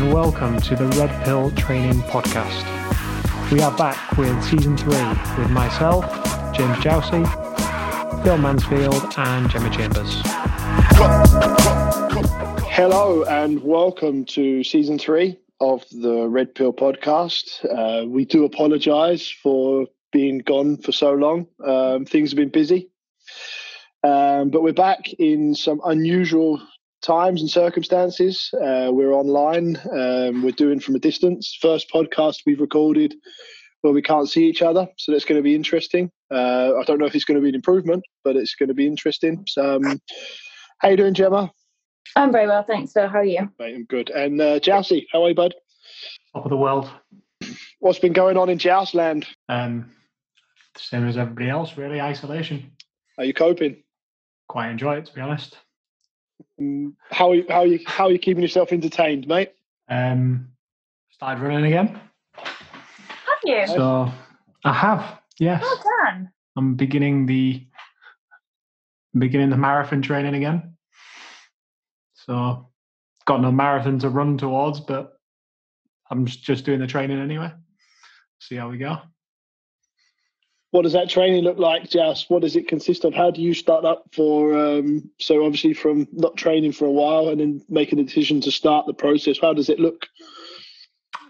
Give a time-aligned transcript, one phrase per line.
[0.00, 2.64] and welcome to the Red Pill Training Podcast.
[3.52, 4.92] We are back with season three
[5.36, 6.04] with myself,
[6.54, 7.24] James Jousey,
[8.22, 10.22] Phil Mansfield, and Gemma Chambers.
[12.66, 17.64] Hello, and welcome to season three of the Red Pill Podcast.
[17.66, 21.46] Uh, we do apologize for being gone for so long.
[21.62, 22.88] Um, things have been busy.
[24.02, 26.58] Um, but we're back in some unusual
[27.02, 28.50] times and circumstances.
[28.54, 29.76] Uh, we're online.
[29.92, 31.56] Um, we're doing from a distance.
[31.60, 33.14] First podcast we've recorded
[33.82, 36.10] where we can't see each other, so that's going to be interesting.
[36.30, 38.74] Uh, I don't know if it's going to be an improvement, but it's going to
[38.74, 39.42] be interesting.
[39.46, 40.00] So, um,
[40.78, 41.50] how you doing, Gemma?
[42.16, 42.92] I'm very well, thanks.
[42.92, 43.50] So, how are you?
[43.58, 44.10] Mate, I'm good.
[44.10, 45.54] And uh, Jousey, how are you, bud?
[46.34, 46.90] Top of the world.
[47.78, 49.24] What's been going on in Joustland?
[49.48, 49.90] Um,
[50.76, 52.00] same as everybody else, really.
[52.00, 52.72] Isolation.
[53.18, 53.82] Are you coping?
[54.48, 55.56] Quite enjoy it, to be honest.
[56.60, 59.52] Mm, How are you, how are you how are you keeping yourself entertained, mate?
[59.88, 60.48] Um,
[61.10, 62.00] started running again.
[62.34, 63.66] Have you?
[63.66, 64.10] So
[64.64, 65.62] I have, yes.
[65.62, 66.30] Well done.
[66.56, 67.66] I'm beginning the
[69.18, 70.76] beginning the marathon training again.
[72.14, 72.68] So
[73.24, 75.18] got no marathon to run towards, but
[76.10, 77.50] I'm just, just doing the training anyway.
[78.40, 78.98] See how we go.
[80.72, 82.26] What does that training look like, Jas?
[82.28, 83.12] What does it consist of?
[83.12, 84.56] How do you start up for?
[84.56, 88.52] Um, so obviously, from not training for a while and then making a decision to
[88.52, 89.38] start the process.
[89.40, 90.06] How does it look?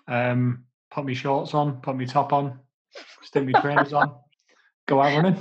[0.06, 2.58] Um, put me shorts on, put me top on,
[3.22, 4.14] stick me trainers on,
[4.86, 5.36] go out running.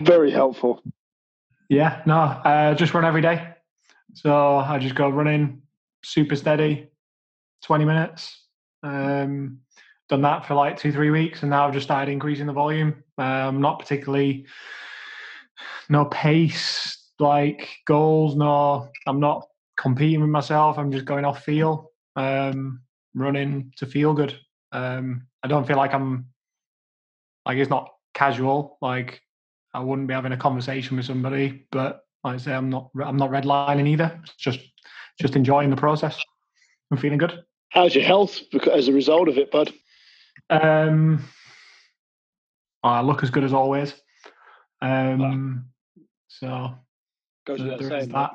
[0.00, 0.82] Very helpful.
[1.68, 3.48] Yeah, no, uh, just run every day.
[4.12, 5.62] So I just go running
[6.04, 6.88] super steady,
[7.62, 8.46] 20 minutes.
[8.82, 9.60] Um,
[10.08, 13.02] done that for like two, three weeks, and now I've just started increasing the volume.
[13.18, 14.46] Um, not particularly,
[15.88, 19.46] no pace like goals, no, I'm not
[19.76, 20.78] competing with myself.
[20.78, 22.80] I'm just going off feel, um,
[23.14, 24.38] running to feel good.
[24.72, 26.26] Um, I don't feel like I'm,
[27.46, 28.78] like it's not casual.
[28.80, 29.20] Like
[29.72, 33.16] I wouldn't be having a conversation with somebody, but like I say, I'm not I'm
[33.16, 34.18] not redlining either.
[34.22, 34.60] It's just
[35.20, 36.20] just enjoying the process.
[36.90, 37.44] I'm feeling good.
[37.68, 38.40] How's your health
[38.72, 39.72] as a result of it, bud?
[40.50, 41.24] Um,
[42.82, 43.94] I look as good as always.
[44.82, 45.66] Um,
[46.28, 46.74] so
[47.46, 48.30] Goes there without there is saying, that.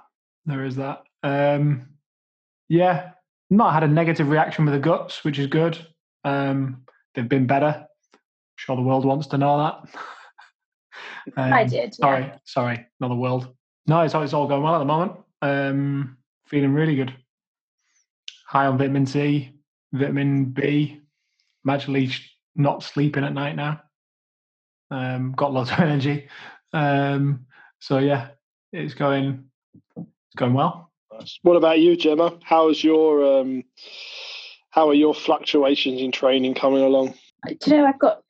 [0.45, 1.03] There is that.
[1.23, 1.89] Um,
[2.69, 3.11] yeah,
[3.49, 5.77] not had a negative reaction with the guts, which is good.
[6.23, 6.83] Um,
[7.13, 7.85] they've been better.
[8.55, 9.95] sure the world wants to know that.
[11.37, 11.73] I Um, did.
[11.73, 11.89] yeah.
[11.91, 13.55] Sorry, sorry, not the world.
[13.87, 15.13] No, it's, all- it's all going well at the moment.
[15.41, 16.17] Um,
[16.47, 17.13] feeling really good.
[18.47, 19.53] High on vitamin C,
[19.93, 21.01] vitamin B.
[21.69, 22.09] I'm actually
[22.55, 23.81] not sleeping at night now.
[24.89, 26.27] Um, got lots of energy.
[26.73, 27.45] Um,
[27.79, 28.29] so yeah,
[28.73, 29.45] it's going,
[29.95, 30.91] it's going well.
[31.43, 32.39] What about you, Gemma?
[32.43, 33.63] How is your um,
[34.71, 37.13] how are your fluctuations in training coming along?
[37.45, 38.21] Do you know, I've got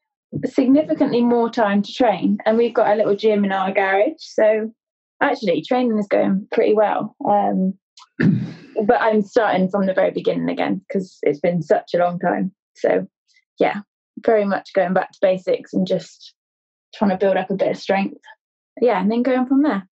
[0.46, 4.14] significantly more time to train, and we've got a little gym in our garage.
[4.18, 4.74] So
[5.22, 7.16] actually, training is going pretty well.
[7.30, 7.78] Um,
[8.86, 12.52] but I'm starting from the very beginning again because it's been such a long time.
[12.76, 13.08] So
[13.60, 13.82] yeah,
[14.26, 16.34] very much going back to basics and just
[16.96, 18.22] trying to build up a bit of strength.
[18.82, 19.88] Yeah, and then going from there.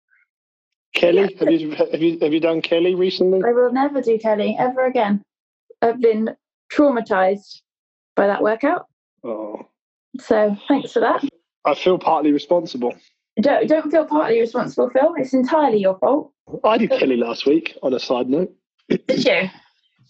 [0.93, 3.41] Kelly, have you have you have you done Kelly recently?
[3.45, 5.21] I will never do Kelly ever again.
[5.81, 6.29] I've been
[6.71, 7.61] traumatized
[8.15, 8.85] by that workout.
[9.23, 9.65] Oh,
[10.19, 11.23] So thanks for that.
[11.65, 12.93] I feel partly responsible.
[13.41, 15.15] Don't don't feel partly responsible, Phil.
[15.17, 16.31] It's entirely your fault.
[16.63, 17.75] I did Kelly last week.
[17.83, 18.53] On a side note,
[18.87, 19.49] Did you?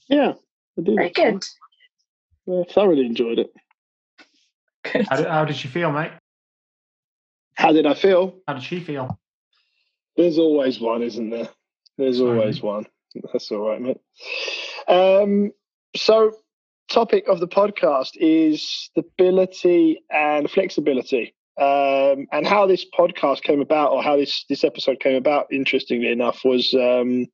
[0.10, 0.34] yeah,
[0.78, 0.96] I did.
[0.96, 1.44] Very good.
[2.46, 3.54] Yeah, thoroughly enjoyed it.
[4.84, 5.08] Good.
[5.10, 6.12] How did, how did she feel, mate?
[7.56, 8.36] How did I feel?
[8.48, 9.20] How did she feel?
[10.16, 11.50] There's always one, isn't there?
[11.98, 12.40] There's Sorry.
[12.40, 12.86] always one.
[13.32, 14.00] That's all right, mate.
[14.88, 15.52] Um,
[15.96, 16.34] so,
[16.90, 23.92] topic of the podcast is stability and flexibility, um, and how this podcast came about,
[23.92, 25.48] or how this this episode came about.
[25.52, 27.28] Interestingly enough, was um,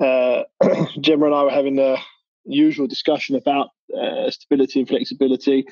[0.00, 0.42] uh,
[1.00, 1.96] Gemma and I were having a
[2.44, 5.64] usual discussion about uh, stability and flexibility,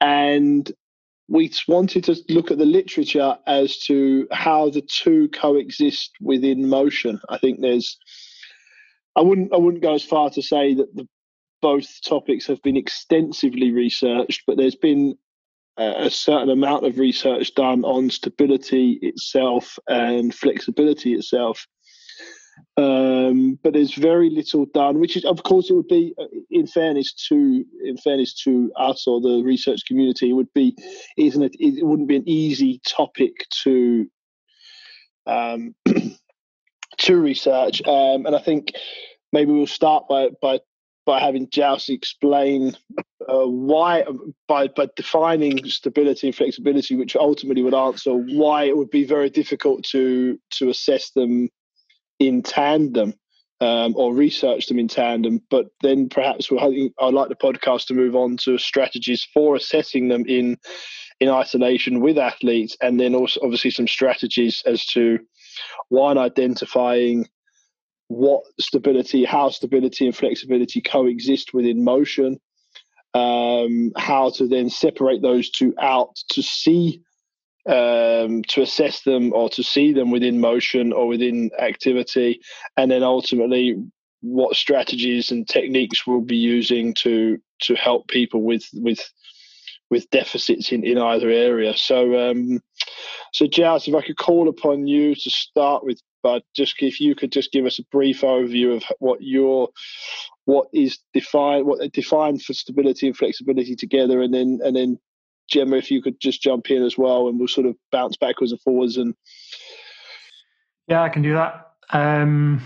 [0.00, 0.70] and
[1.28, 7.20] we wanted to look at the literature as to how the two coexist within motion.
[7.28, 7.96] I think there's,
[9.14, 11.06] I wouldn't, I wouldn't go as far to say that the
[11.62, 15.16] both topics have been extensively researched, but there's been
[15.78, 21.66] a a certain amount of research done on stability itself and flexibility itself.
[22.76, 26.66] Um, but there's very little done, which is, of course, it would be, uh, in
[26.66, 30.76] fairness to, in fairness to us or the research community, it would be,
[31.16, 31.56] isn't it?
[31.58, 34.06] It wouldn't be an easy topic to,
[35.26, 35.74] um,
[36.98, 37.82] to research.
[37.86, 38.72] Um, and I think
[39.32, 40.60] maybe we'll start by by
[41.06, 42.76] by having Jouse explain
[43.28, 44.04] uh, why
[44.46, 49.30] by by defining stability and flexibility, which ultimately would answer why it would be very
[49.30, 51.48] difficult to to assess them
[52.20, 53.14] in tandem
[53.60, 55.42] um, or research them in tandem.
[55.50, 60.08] But then perhaps we'll, I'd like the podcast to move on to strategies for assessing
[60.08, 60.58] them in
[61.18, 65.18] in isolation with athletes, and then also obviously some strategies as to
[65.90, 67.28] one identifying
[68.08, 72.40] what stability, how stability and flexibility coexist within motion,
[73.12, 77.02] um, how to then separate those two out to see
[77.68, 82.40] um, to assess them or to see them within motion or within activity,
[82.76, 83.76] and then ultimately
[84.22, 89.00] what strategies and techniques we'll be using to to help people with with
[89.90, 91.76] with deficits in, in either area.
[91.76, 92.60] So, um,
[93.32, 97.14] so Jouse, if I could call upon you to start with, but just if you
[97.14, 99.68] could just give us a brief overview of what your
[100.44, 104.98] what is defined, what defined for stability and flexibility together, and then and then
[105.50, 108.52] Gemma, if you could just jump in as well, and we'll sort of bounce backwards
[108.52, 108.96] and forwards.
[108.96, 109.14] And
[110.88, 111.66] yeah, I can do that.
[111.92, 112.62] Um,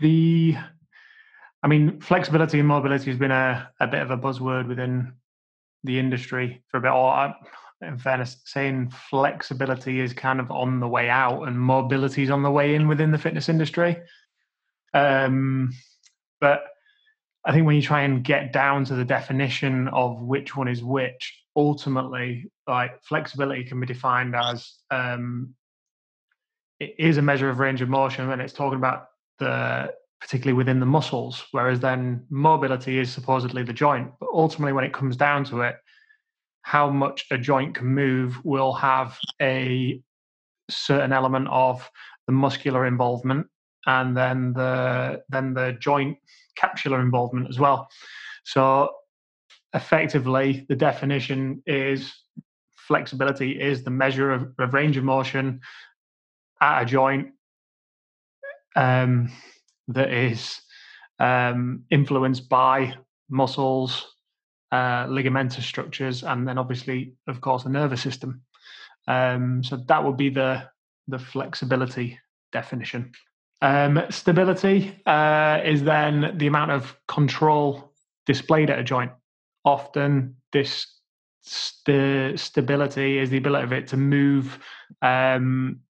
[0.00, 0.56] the,
[1.62, 5.12] I mean, flexibility and mobility has been a, a bit of a buzzword within
[5.84, 6.90] the industry for a bit.
[6.90, 7.34] Or,
[7.82, 12.42] in fairness, saying flexibility is kind of on the way out and mobility is on
[12.42, 13.96] the way in within the fitness industry.
[14.94, 15.72] Um,
[16.40, 16.62] but
[17.44, 20.82] I think when you try and get down to the definition of which one is
[20.82, 25.54] which, ultimately, like flexibility can be defined as um,
[26.80, 29.06] it is a measure of range of motion, and it's talking about
[29.38, 34.08] the particularly within the muscles, whereas then mobility is supposedly the joint.
[34.20, 35.76] But ultimately, when it comes down to it,
[36.62, 40.00] how much a joint can move will have a
[40.70, 41.88] certain element of
[42.26, 43.48] the muscular involvement
[43.86, 46.16] and then the then the joint
[46.56, 47.88] capsular involvement as well.
[48.44, 48.90] So
[49.74, 52.12] effectively, the definition is
[52.76, 55.60] flexibility is the measure of, of range of motion
[56.60, 57.28] at a joint
[58.76, 59.30] um,
[59.88, 60.60] that is
[61.18, 62.94] um, influenced by
[63.30, 64.14] muscles,
[64.72, 68.42] uh, ligamentous structures, and then obviously, of course, the nervous system.
[69.08, 70.68] Um, so that would be the
[71.08, 72.18] the flexibility
[72.52, 73.12] definition.
[73.60, 77.92] Um, stability uh, is then the amount of control
[78.26, 79.12] displayed at a joint.
[79.64, 80.86] Often, this
[81.42, 84.58] st- stability is the ability of it to move,
[85.02, 85.80] um,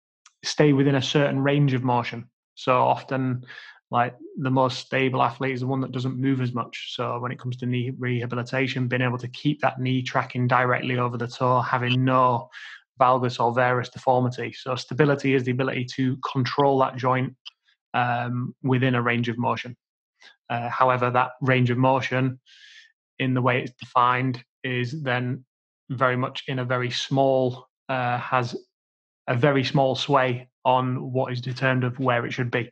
[0.45, 2.29] stay within a certain range of motion.
[2.55, 3.45] So often,
[3.91, 6.95] like the most stable athlete is the one that doesn't move as much.
[6.95, 10.99] So when it comes to knee rehabilitation, being able to keep that knee tracking directly
[10.99, 12.49] over the toe, having no
[12.99, 14.53] valgus or varus deformity.
[14.53, 17.35] So stability is the ability to control that joint
[17.95, 19.77] um, within a range of motion.
[20.49, 22.41] Uh, however, that range of motion,
[23.23, 25.45] in the way it's defined, is then
[25.91, 28.57] very much in a very small, uh, has
[29.29, 32.71] a very small sway on what is determined of where it should be.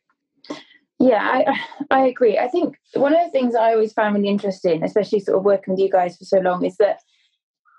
[0.98, 1.60] Yeah, I
[1.90, 2.38] I agree.
[2.38, 5.72] I think one of the things I always found really interesting, especially sort of working
[5.72, 7.00] with you guys for so long, is that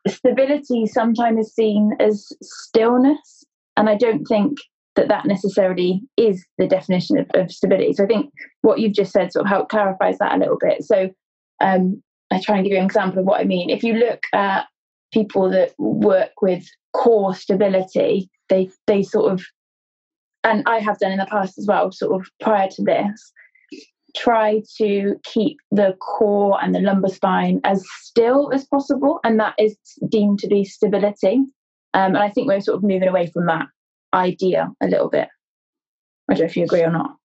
[0.08, 3.44] stability sometimes is seen as stillness,
[3.78, 4.58] and I don't think
[4.96, 7.94] that that necessarily is the definition of, of, stability.
[7.94, 8.32] So I think
[8.62, 10.84] what you've just said sort of help clarifies that a little bit.
[10.84, 11.10] So
[11.62, 13.70] um, I try and give you an example of what I mean.
[13.70, 14.66] If you look at
[15.14, 19.44] people that work with core stability, they they sort of,
[20.44, 23.34] and I have done in the past as well, sort of prior to this,
[24.16, 29.56] try to keep the core and the lumbar spine as still as possible, and that
[29.58, 29.78] is
[30.10, 31.44] deemed to be stability.
[31.94, 33.68] Um, and I think we're sort of moving away from that
[34.14, 35.28] idea a little bit.
[36.30, 37.16] I don't know if you agree or not.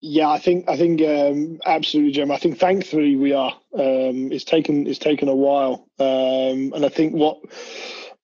[0.00, 2.30] Yeah, I think I think um, absolutely, Jim.
[2.30, 3.52] I think thankfully we are.
[3.74, 7.38] Um, it's taken it's taken a while, um, and I think what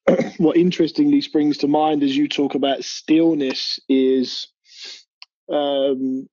[0.39, 4.47] what interestingly springs to mind as you talk about stillness is
[5.53, 6.29] um,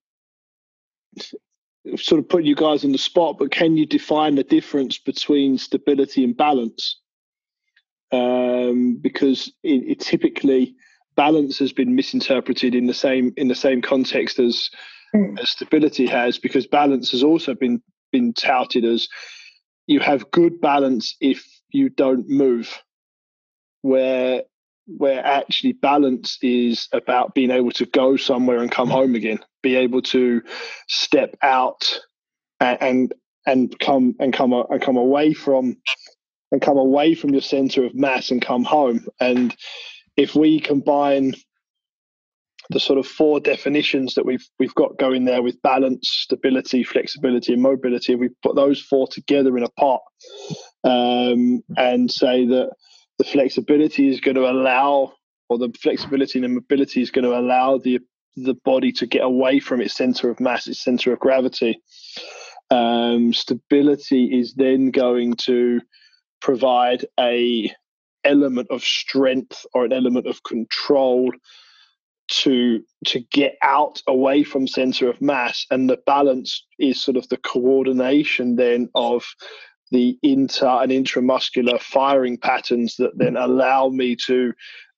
[1.97, 3.37] sort of putting you guys on the spot.
[3.37, 6.99] But can you define the difference between stability and balance?
[8.13, 10.75] Um, because it, it typically
[11.17, 14.69] balance has been misinterpreted in the same in the same context as
[15.15, 15.39] mm.
[15.39, 19.07] as stability has because balance has also been been touted as
[19.87, 22.81] you have good balance if you don't move
[23.81, 24.43] where
[24.85, 29.75] where actually balance is about being able to go somewhere and come home again be
[29.75, 30.41] able to
[30.87, 31.99] step out
[32.59, 33.13] and and,
[33.45, 35.77] and come and come and come away from
[36.51, 39.55] and come away from your center of mass and come home and
[40.17, 41.33] if we combine
[42.73, 47.53] the sort of four definitions that we've we've got going there with balance, stability, flexibility,
[47.53, 48.15] and mobility.
[48.15, 50.01] We put those four together in a pot
[50.83, 52.71] um, and say that
[53.19, 55.13] the flexibility is going to allow,
[55.49, 57.99] or the flexibility and the mobility is going to allow the
[58.35, 61.79] the body to get away from its center of mass, its center of gravity.
[62.71, 65.79] Um, stability is then going to
[66.41, 67.71] provide a
[68.23, 71.29] element of strength or an element of control
[72.41, 77.27] to to get out away from center of mass and the balance is sort of
[77.29, 79.25] the coordination then of
[79.91, 84.51] the inter and intramuscular firing patterns that then allow me to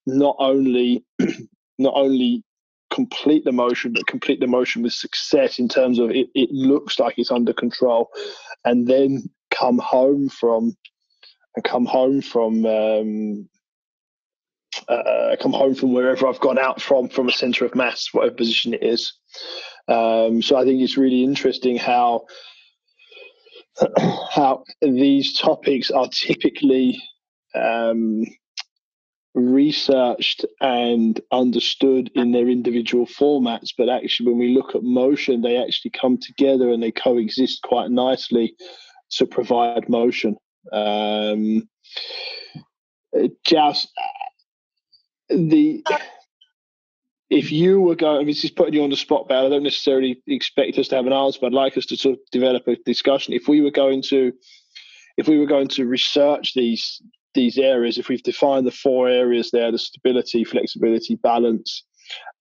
[0.06, 1.04] not only
[1.78, 2.44] not only
[2.90, 7.00] complete the motion but complete the motion with success in terms of it, it looks
[7.00, 8.10] like it's under control
[8.64, 10.76] and then come home from
[11.56, 13.50] and come home from um,
[14.88, 18.36] uh, come home from wherever I've gone out from, from a center of mass, whatever
[18.36, 19.14] position it is.
[19.88, 22.26] Um, so I think it's really interesting how
[24.32, 27.02] how these topics are typically
[27.54, 28.24] um,
[29.34, 35.58] researched and understood in their individual formats, but actually, when we look at motion, they
[35.58, 38.56] actually come together and they coexist quite nicely
[39.12, 40.38] to provide motion.
[40.72, 41.68] Um,
[43.46, 43.90] just
[45.30, 45.84] the
[47.30, 49.64] if you were going, I this is putting you on the spot, but I don't
[49.64, 52.68] necessarily expect us to have an answer, but I'd like us to sort of develop
[52.68, 53.34] a discussion.
[53.34, 54.32] If we were going to,
[55.18, 57.02] if we were going to research these
[57.34, 61.84] these areas, if we've defined the four areas there, the stability, flexibility, balance,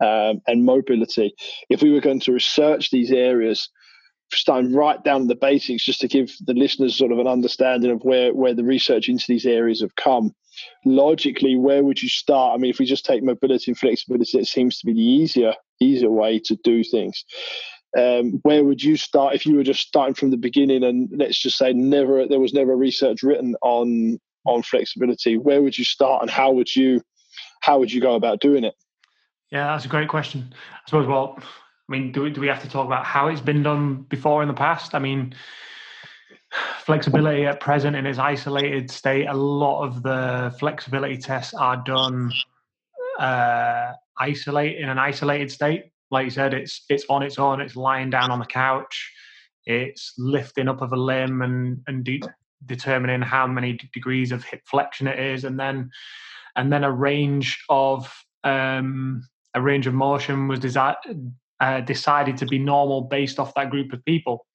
[0.00, 1.34] um, and mobility,
[1.70, 3.68] if we were going to research these areas,
[4.32, 8.02] starting right down the basics, just to give the listeners sort of an understanding of
[8.02, 10.34] where where the research into these areas have come
[10.84, 12.54] logically, where would you start?
[12.54, 15.54] I mean, if we just take mobility and flexibility, it seems to be the easier
[15.80, 17.24] easier way to do things.
[17.96, 21.38] Um, where would you start if you were just starting from the beginning and let's
[21.38, 26.20] just say never there was never research written on on flexibility where would you start
[26.20, 27.00] and how would you
[27.60, 28.74] how would you go about doing it
[29.52, 31.44] yeah that's a great question i suppose well i
[31.88, 34.48] mean do we, do we have to talk about how it's been done before in
[34.48, 35.32] the past i mean
[36.84, 42.32] flexibility at present in its isolated state, a lot of the flexibility tests are done
[43.18, 45.84] uh, isolate in an isolated state.
[46.10, 47.60] Like you said, it's it's on its own.
[47.60, 49.12] It's lying down on the couch.
[49.66, 52.22] It's lifting up of a limb and and de-
[52.66, 55.90] determining how many degrees of hip flexion it is, and then
[56.56, 58.12] and then a range of
[58.44, 63.70] um, a range of motion was desi- uh, decided to be normal based off that
[63.70, 64.46] group of people.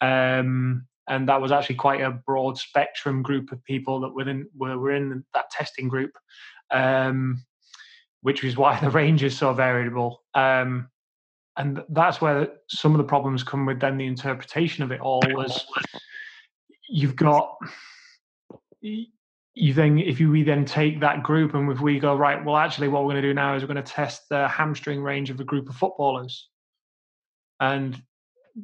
[0.00, 4.48] Um, and that was actually quite a broad spectrum group of people that were in
[4.56, 6.12] were, were in that testing group,
[6.70, 7.44] um,
[8.20, 10.22] which is why the range is so variable.
[10.34, 10.88] Um,
[11.56, 15.22] and that's where some of the problems come with then the interpretation of it all
[15.32, 15.66] was
[16.88, 17.56] you've got
[18.80, 22.56] you then if you we then take that group and if we go right well
[22.56, 25.28] actually what we're going to do now is we're going to test the hamstring range
[25.28, 26.48] of a group of footballers
[27.60, 28.02] and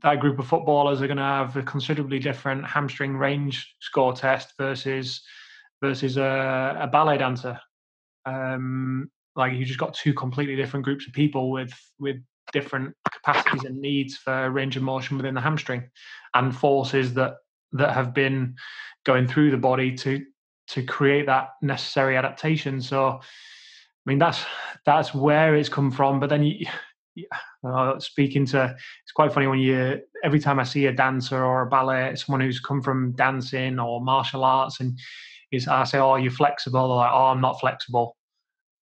[0.02, 4.52] that group of footballers are going to have a considerably different hamstring range score test
[4.58, 5.22] versus
[5.80, 7.58] versus a, a ballet dancer.
[8.26, 12.16] Um, like you just got two completely different groups of people with with
[12.52, 15.88] different capacities and needs for range of motion within the hamstring
[16.34, 17.34] and forces that
[17.72, 18.54] that have been
[19.04, 20.24] going through the body to
[20.66, 23.20] to create that necessary adaptation so i
[24.06, 24.44] mean that's
[24.86, 26.66] that's where it's come from but then you
[27.64, 31.62] uh, speaking to it's quite funny when you every time I see a dancer or
[31.62, 34.98] a ballet, someone who's come from dancing or martial arts, and
[35.52, 38.16] is I say, "Oh, you're flexible," They're like, "Oh, I'm not flexible,"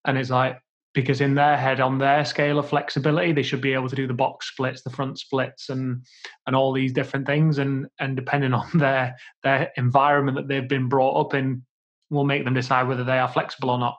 [0.04, 0.58] and it's like
[0.94, 4.06] because in their head, on their scale of flexibility, they should be able to do
[4.06, 6.04] the box splits, the front splits, and
[6.46, 10.88] and all these different things, and and depending on their their environment that they've been
[10.88, 11.62] brought up in,
[12.10, 13.96] will make them decide whether they are flexible or not.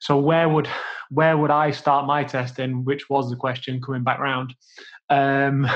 [0.00, 0.68] So where would
[1.10, 2.84] where would I start my testing?
[2.84, 4.54] Which was the question coming back round.
[5.08, 5.68] Um,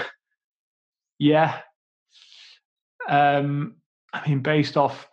[1.19, 1.59] yeah.
[3.09, 3.77] Um,
[4.13, 5.09] I mean, based off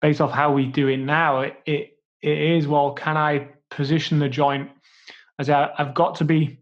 [0.00, 2.92] based off how we do it now, it it, it is well.
[2.94, 4.70] Can I position the joint
[5.38, 6.58] as I, I've got to be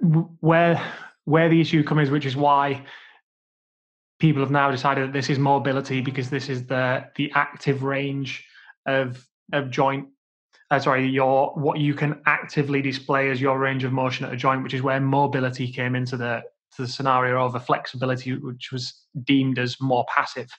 [0.00, 0.82] where
[1.24, 2.84] where the issue comes, which is why
[4.18, 8.44] people have now decided that this is mobility because this is the the active range
[8.86, 10.08] of of joint
[10.70, 14.36] uh, sorry your what you can actively display as your range of motion at a
[14.36, 16.42] joint which is where mobility came into the
[16.74, 18.94] to the scenario over flexibility which was
[19.24, 20.50] deemed as more passive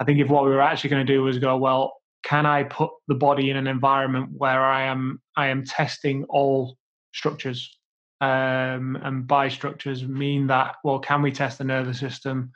[0.00, 1.94] i think if what we were actually going to do was go well
[2.24, 6.76] can I put the body in an environment where I am I am testing all
[7.12, 7.78] structures?
[8.20, 12.50] Um, and by structures mean that well, can we test the nervous system?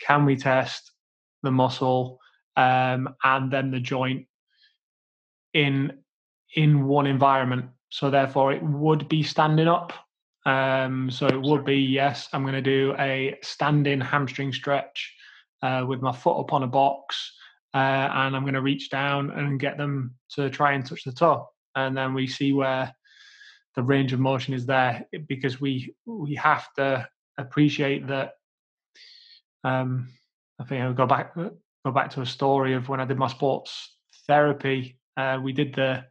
[0.00, 0.90] Can we test
[1.44, 2.18] the muscle
[2.56, 4.26] um, and then the joint
[5.54, 5.98] in
[6.54, 7.66] in one environment?
[7.90, 9.92] So therefore, it would be standing up.
[10.44, 15.14] Um, so it would be yes, I'm going to do a standing hamstring stretch
[15.62, 17.32] uh, with my foot up on a box
[17.74, 21.12] uh, and I'm going to reach down and get them to try and touch the
[21.12, 22.94] toe, and then we see where
[23.74, 28.32] the range of motion is there because we we have to appreciate that.
[29.64, 30.10] Um,
[30.60, 33.28] I think I'll go back go back to a story of when I did my
[33.28, 34.98] sports therapy.
[35.16, 36.04] Uh, we did the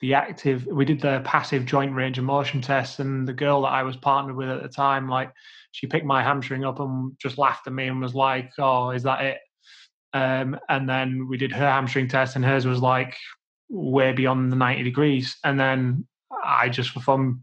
[0.00, 3.68] the active we did the passive joint range of motion test and the girl that
[3.68, 5.32] i was partnered with at the time like
[5.72, 9.02] she picked my hamstring up and just laughed at me and was like oh is
[9.02, 9.38] that it
[10.16, 13.14] um, and then we did her hamstring test, and hers was like
[13.68, 15.36] way beyond the 90 degrees.
[15.44, 16.06] And then
[16.42, 17.42] I just for fun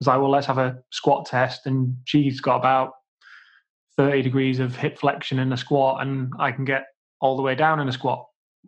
[0.00, 1.66] was like, well, let's have a squat test.
[1.66, 2.94] And she's got about
[3.96, 6.86] 30 degrees of hip flexion in a squat, and I can get
[7.20, 8.26] all the way down in a squat.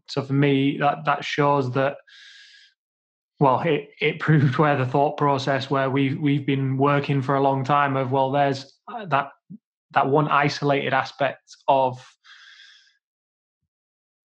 [0.08, 1.96] So for me, that that shows that.
[3.40, 7.42] Well, it, it proved where the thought process where we we've been working for a
[7.42, 9.30] long time of well, there's uh, that
[9.92, 12.04] that one isolated aspect of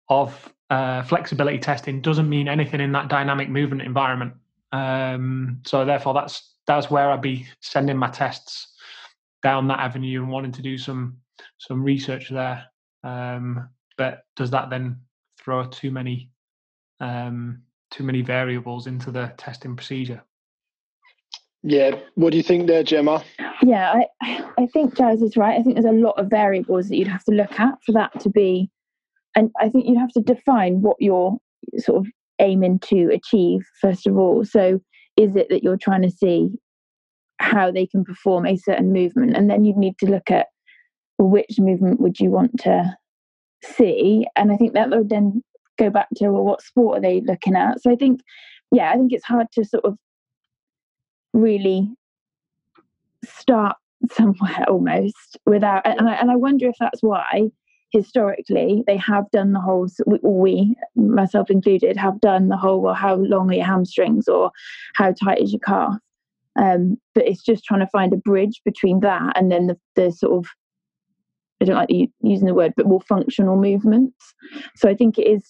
[0.08, 4.32] of uh, flexibility testing doesn't mean anything in that dynamic movement environment.
[4.72, 8.74] Um, so therefore, that's that's where I'd be sending my tests
[9.42, 11.18] down that avenue and wanting to do some
[11.58, 12.64] some research there.
[13.04, 15.00] Um, but does that then
[15.42, 16.30] throw too many
[17.00, 20.22] um, too many variables into the testing procedure?
[21.62, 23.22] Yeah, what do you think there, Gemma?
[23.62, 25.58] Yeah, I I think Jazz is right.
[25.58, 28.18] I think there's a lot of variables that you'd have to look at for that
[28.20, 28.70] to be
[29.36, 31.36] and I think you'd have to define what you're
[31.78, 32.06] sort of
[32.38, 34.44] aiming to achieve first of all.
[34.44, 34.80] So,
[35.16, 36.50] is it that you're trying to see
[37.38, 40.46] how they can perform a certain movement, and then you'd need to look at
[41.18, 42.96] which movement would you want to
[43.64, 45.42] see, and I think that would then
[45.78, 47.82] go back to well, what sport are they looking at?
[47.82, 48.20] So I think,
[48.70, 49.96] yeah, I think it's hard to sort of
[51.32, 51.88] really
[53.24, 53.76] start
[54.12, 57.50] somewhere almost without, and I, and I wonder if that's why
[57.92, 59.86] historically they have done the whole
[60.22, 64.50] we myself included have done the whole well how long are your hamstrings or
[64.94, 65.94] how tight is your calf
[66.58, 70.10] um, but it's just trying to find a bridge between that and then the, the
[70.10, 70.50] sort of
[71.62, 74.34] i don't like using the word but more functional movements.
[74.76, 75.44] So i think it is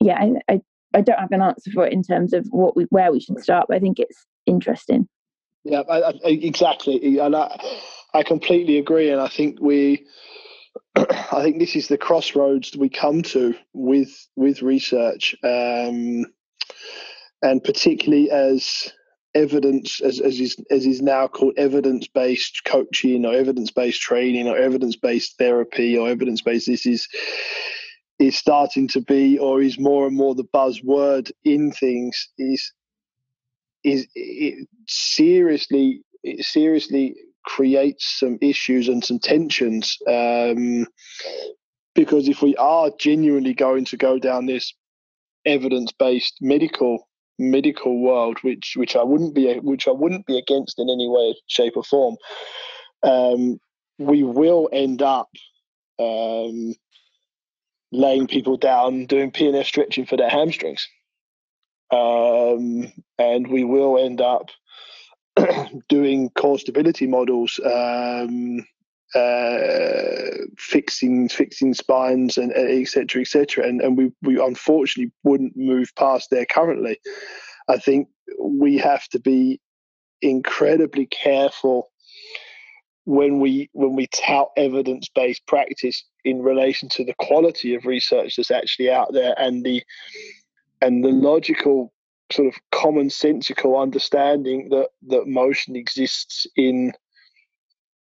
[0.00, 0.60] yeah I, I,
[0.94, 3.40] I don't have an answer for it in terms of what we where we should
[3.40, 5.08] start but i think it's interesting.
[5.64, 7.60] Yeah I, I, exactly and I,
[8.14, 10.06] I completely agree and i think we
[10.96, 16.24] I think this is the crossroads we come to with with research, um,
[17.42, 18.92] and particularly as
[19.34, 24.48] evidence as, as is as is now called evidence based coaching or evidence based training
[24.48, 27.08] or evidence based therapy or evidence based this is
[28.18, 32.72] is starting to be or is more and more the buzzword in things is
[33.84, 37.14] is it seriously it seriously
[37.44, 39.98] creates some issues and some tensions.
[40.06, 40.86] Um,
[41.94, 44.72] because if we are genuinely going to go down this
[45.44, 47.08] evidence-based medical
[47.40, 51.34] medical world, which which I wouldn't be which I wouldn't be against in any way,
[51.46, 52.16] shape, or form,
[53.02, 53.58] um,
[53.98, 55.30] we will end up
[55.98, 56.74] um,
[57.90, 60.86] laying people down doing PNF stretching for their hamstrings,
[61.90, 64.50] um, and we will end up
[65.88, 68.64] doing core stability models, um,
[69.14, 73.22] uh, fixing fixing spines and etc.
[73.22, 73.66] etc.
[73.66, 76.98] And and we we unfortunately wouldn't move past there currently.
[77.68, 79.60] I think we have to be
[80.22, 81.90] incredibly careful
[83.04, 88.36] when we when we tout evidence based practice in relation to the quality of research
[88.36, 89.82] that's actually out there and the
[90.82, 91.92] and the logical
[92.30, 96.92] sort of commonsensical understanding that that motion exists in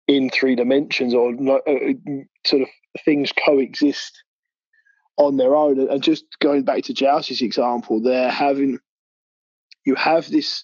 [0.09, 1.93] in three dimensions or uh,
[2.43, 2.67] sort of
[3.05, 4.23] things coexist
[5.17, 5.87] on their own.
[5.87, 8.79] And just going back to Jouse's example they're having
[9.85, 10.63] you have this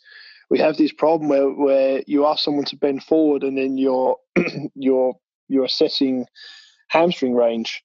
[0.49, 4.17] we have this problem where, where you ask someone to bend forward and then you're
[4.75, 5.13] you're
[5.47, 6.25] you're assessing
[6.87, 7.83] hamstring range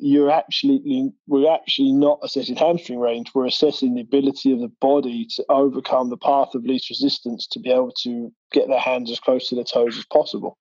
[0.00, 3.30] you're actually we're actually not assessing hamstring range.
[3.34, 7.60] We're assessing the ability of the body to overcome the path of least resistance to
[7.60, 10.58] be able to get their hands as close to the toes as possible.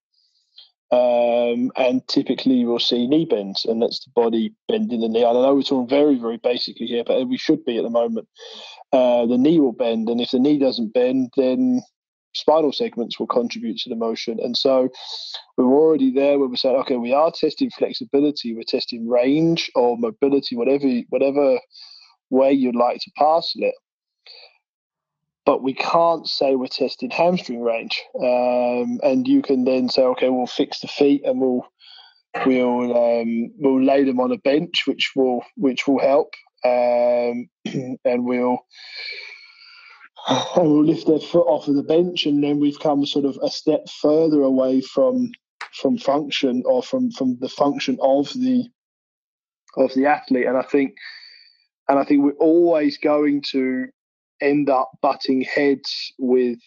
[0.90, 5.26] Um, and typically we'll see knee bends, and that's the body bending the knee.
[5.26, 8.28] I know we're talking very, very basically here, but we should be at the moment.
[8.94, 11.82] Uh, the knee will bend, and if the knee doesn't bend, then
[12.38, 14.40] spinal segments will contribute to the motion.
[14.42, 14.90] And so
[15.58, 19.98] we're already there where we're saying, okay, we are testing flexibility, we're testing range or
[19.98, 21.60] mobility, whatever whatever
[22.30, 23.76] way you'd like to parcel it.
[25.46, 28.04] But we can't say we're testing hamstring range.
[28.20, 31.66] Um, and you can then say, okay, we'll fix the feet and we'll
[32.46, 36.34] we'll um, we'll lay them on a bench, which will which will help,
[36.66, 37.50] um,
[38.06, 38.60] and we'll
[40.56, 43.38] and we'll lift their foot off of the bench, and then we've come sort of
[43.42, 45.32] a step further away from
[45.74, 48.66] from function or from from the function of the
[49.78, 50.46] of the athlete.
[50.46, 50.96] And I think
[51.88, 53.88] and I think we're always going to
[54.42, 56.60] end up butting heads with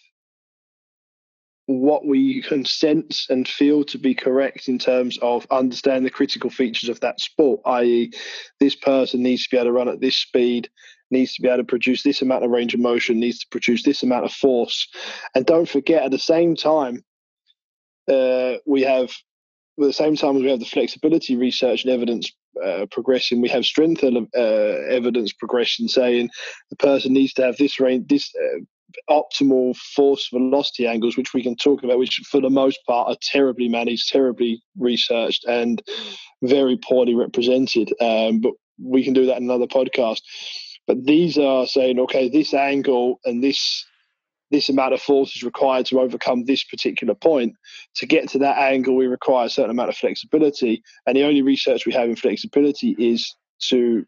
[1.66, 6.50] what we can sense and feel to be correct in terms of understanding the critical
[6.50, 8.10] features of that sport, i.e.,
[8.58, 10.68] this person needs to be able to run at this speed,
[11.10, 13.82] needs to be able to produce this amount of range of motion, needs to produce
[13.82, 14.88] this amount of force.
[15.34, 17.04] And don't forget, at the same time,
[18.08, 22.32] uh, we have, at the same time as we have the flexibility research and evidence
[22.64, 24.40] uh, progression, we have strength uh,
[24.90, 26.28] evidence progression saying
[26.70, 28.60] the person needs to have this range, this uh,
[29.08, 33.16] optimal force velocity angles, which we can talk about, which for the most part are
[33.22, 35.82] terribly managed, terribly researched, and
[36.42, 37.92] very poorly represented.
[38.00, 40.22] Um, but we can do that in another podcast.
[40.90, 43.86] But these are saying, okay, this angle and this
[44.50, 47.54] this amount of force is required to overcome this particular point.
[47.94, 51.42] To get to that angle, we require a certain amount of flexibility, and the only
[51.42, 53.36] research we have in flexibility is
[53.68, 54.04] to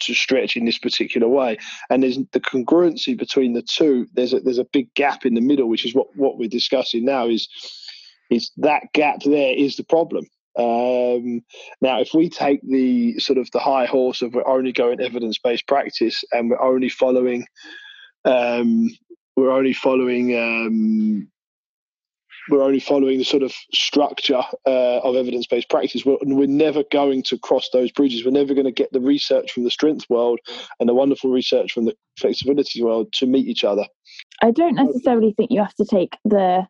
[0.00, 1.58] to stretch in this particular way.
[1.88, 4.08] And there's the congruency between the two.
[4.14, 7.04] There's a, there's a big gap in the middle, which is what what we're discussing
[7.04, 7.28] now.
[7.28, 7.48] Is
[8.30, 10.26] is that gap there is the problem.
[10.56, 11.42] Um,
[11.80, 15.38] now, if we take the sort of the high horse of we're only going evidence
[15.38, 17.46] based practice and we're only following,
[18.24, 18.88] um,
[19.36, 21.28] we're only following, um,
[22.50, 26.04] we're only following the sort of structure uh, of evidence based practice.
[26.04, 28.24] We're, we're never going to cross those bridges.
[28.24, 30.38] We're never going to get the research from the strength world
[30.78, 33.86] and the wonderful research from the flexibility world to meet each other.
[34.42, 36.66] I don't necessarily think you have to take the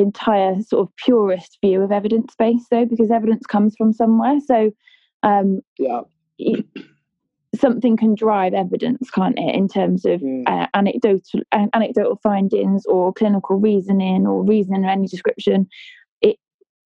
[0.00, 4.38] entire sort of purist view of evidence base though because evidence comes from somewhere.
[4.46, 4.70] So
[5.22, 6.02] um yeah.
[6.38, 6.64] it,
[7.56, 10.44] something can drive evidence can't it in terms of mm.
[10.46, 15.66] uh, anecdotal uh, anecdotal findings or clinical reasoning or reasoning of any description.
[16.20, 16.36] It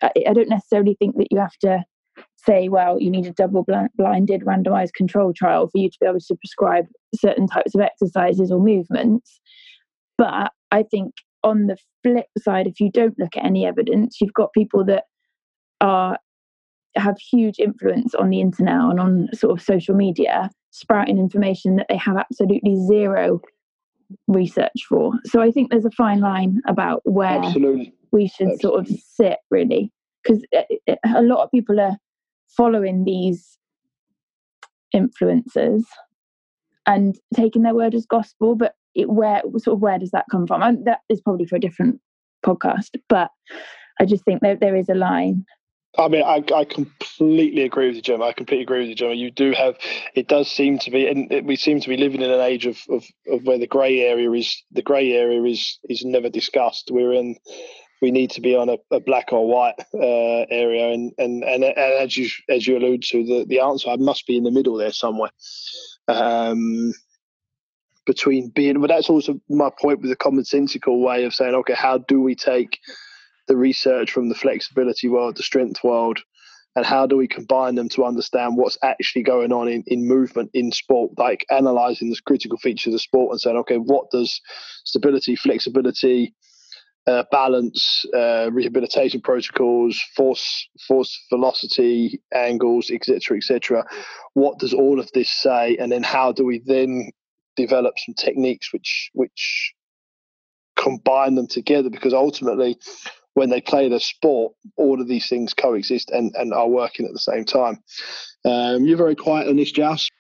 [0.03, 1.85] I, I don't necessarily think that you have to
[2.37, 3.65] say well you need a double
[3.97, 8.51] blinded randomized control trial for you to be able to prescribe certain types of exercises
[8.51, 9.41] or movements.
[10.17, 14.35] But i think on the flip side, if you don't look at any evidence, you've
[14.35, 15.05] got people that
[15.81, 16.19] are
[16.95, 21.87] have huge influence on the internet and on sort of social media, sprouting information that
[21.89, 23.41] they have absolutely zero
[24.29, 25.13] research for.
[25.25, 27.95] So I think there's a fine line about where Absolutely.
[28.13, 28.59] we should Absolutely.
[28.59, 29.91] sort of sit, really,
[30.23, 31.97] because uh, uh, a lot of people are
[32.49, 33.57] following these
[34.95, 35.85] influencers
[36.87, 40.47] and taking their word as gospel, but it, where sort of where does that come
[40.47, 40.63] from?
[40.63, 42.01] And that is probably for a different
[42.45, 43.31] podcast, but
[44.01, 45.45] I just think that there is a line.
[45.99, 48.25] I mean, I, I completely agree with you, Gemma.
[48.25, 49.13] I completely agree with you, Gemma.
[49.13, 49.77] You do have,
[50.15, 52.65] it does seem to be, and it, we seem to be living in an age
[52.65, 56.91] of, of, of where the grey area is, the grey area is is never discussed.
[56.91, 57.37] We're in,
[58.01, 61.63] we need to be on a, a black or white uh, area, and, and and
[61.63, 64.77] and as you as you allude to, the the answer must be in the middle
[64.77, 65.31] there somewhere.
[66.09, 66.95] Um,
[68.07, 71.99] between being, but that's also my point with the commonsensical way of saying, okay, how
[71.99, 72.79] do we take
[73.49, 76.21] the research from the flexibility world, the strength world,
[76.75, 80.51] and how do we combine them to understand what's actually going on in, in movement
[80.55, 84.41] in sport, like analyzing the critical features of sport and saying, okay, what does
[84.85, 86.35] stability, flexibility,
[87.07, 93.85] uh, balance, uh, rehabilitation protocols, force, force, velocity, angles, etc., etc.
[94.35, 97.11] What does all of this say, and then how do we then
[97.57, 99.75] develop some techniques which which
[100.77, 102.79] combine them together because ultimately
[103.35, 107.13] when they play the sport all of these things coexist and, and are working at
[107.13, 107.83] the same time.
[108.45, 110.11] Um, you're very quiet on this Joust.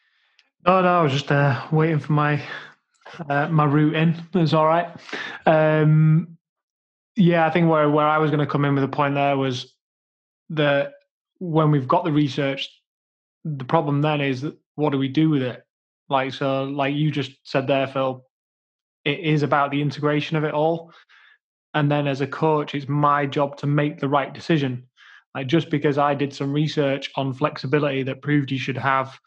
[0.66, 2.42] no no i was just uh, waiting for my
[3.28, 4.16] uh, my route in.
[4.34, 4.88] It all right.
[5.44, 6.38] Um,
[7.16, 9.14] yeah i think where, where i was going to come in with a the point
[9.14, 9.74] there was
[10.50, 10.92] that
[11.38, 12.68] when we've got the research
[13.44, 15.62] the problem then is that what do we do with it
[16.08, 18.24] like so, like you just said there, Phil,
[19.04, 20.92] it is about the integration of it all.
[21.74, 24.86] and then as a coach, it's my job to make the right decision.
[25.34, 29.18] Like just because I did some research on flexibility that proved you should have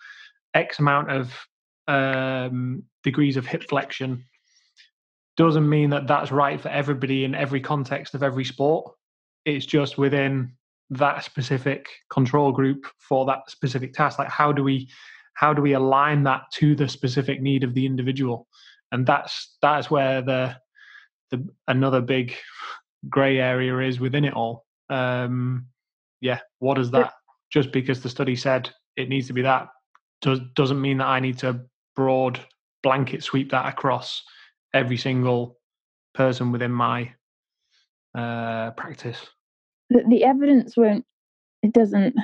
[0.54, 1.34] X amount of
[1.88, 4.24] um, degrees of hip flexion
[5.38, 8.94] doesn't mean that that's right for everybody in every context of every sport.
[9.44, 10.54] It's just within
[10.92, 14.20] that specific control group for that specific task.
[14.20, 14.88] Like how do we
[15.36, 18.48] how do we align that to the specific need of the individual?
[18.92, 20.56] And that's that's where the
[21.32, 22.34] the another big
[23.10, 24.66] grey area is within it all.
[24.90, 25.68] Um,
[26.22, 27.14] yeah, what is that?
[27.52, 29.68] Just because the study said it needs to be that
[30.22, 31.62] does doesn't mean that I need to
[31.96, 32.40] broad
[32.84, 34.24] blanket sweep that across
[34.74, 35.58] every single
[36.14, 37.12] person within my
[38.16, 39.28] uh, practice.
[39.90, 41.06] The, the evidence won't.
[41.62, 42.16] It doesn't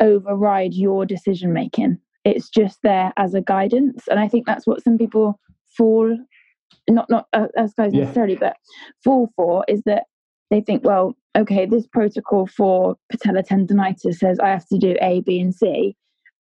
[0.00, 1.98] override your decision making.
[2.24, 5.38] It's just there as a guidance, and I think that's what some people
[5.76, 6.16] fall
[6.90, 8.00] not not uh, as guys yeah.
[8.00, 8.56] necessarily, but
[9.04, 10.04] fall for is that
[10.50, 15.20] they think, well, okay, this protocol for patella tendonitis says I have to do A,
[15.20, 15.96] B, and C,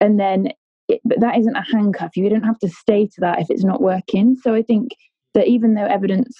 [0.01, 0.49] and then
[0.88, 2.15] it, but that isn't a handcuff.
[2.15, 4.36] You don't have to stay to that if it's not working.
[4.41, 4.91] So I think
[5.34, 6.36] that even though evidence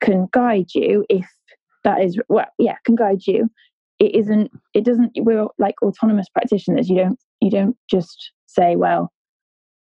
[0.00, 1.26] can guide you, if
[1.84, 3.50] that is well, yeah, can guide you,
[4.02, 4.50] it isn't.
[4.74, 5.12] It doesn't.
[5.16, 6.90] We're like autonomous practitioners.
[6.90, 7.18] You don't.
[7.40, 9.12] You don't just say, well,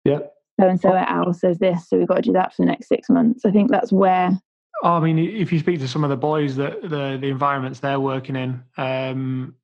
[0.04, 0.20] yeah,
[0.60, 2.68] so and so et al says this, so we've got to do that for the
[2.68, 3.46] next six months.
[3.46, 4.38] I think that's where.
[4.84, 7.80] Oh, I mean, if you speak to some of the boys that the the environments
[7.80, 9.56] they're working in, um,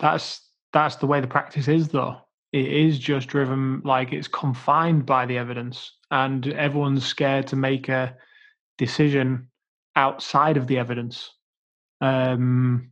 [0.00, 0.40] that's
[0.72, 2.16] that's the way the practice is, though.
[2.52, 7.88] It is just driven like it's confined by the evidence, and everyone's scared to make
[7.88, 8.16] a
[8.78, 9.48] decision
[9.94, 11.30] outside of the evidence.
[12.00, 12.90] Um,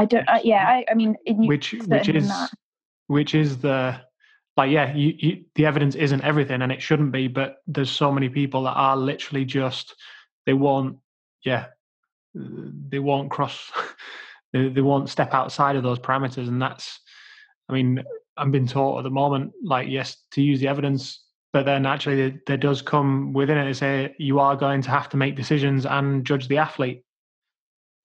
[0.00, 0.28] I don't.
[0.28, 2.32] Uh, yeah, I, I mean, which which is
[3.06, 4.00] which is the
[4.56, 8.12] like yeah you, you, the evidence isn't everything and it shouldn't be but there's so
[8.12, 9.94] many people that are literally just
[10.46, 10.98] they won't
[11.44, 11.66] yeah
[12.34, 13.70] they won't cross
[14.52, 17.00] they, they won't step outside of those parameters and that's
[17.68, 18.02] i mean
[18.36, 22.38] i'm being taught at the moment like yes to use the evidence but then actually
[22.46, 25.86] there does come within it to say you are going to have to make decisions
[25.86, 27.02] and judge the athlete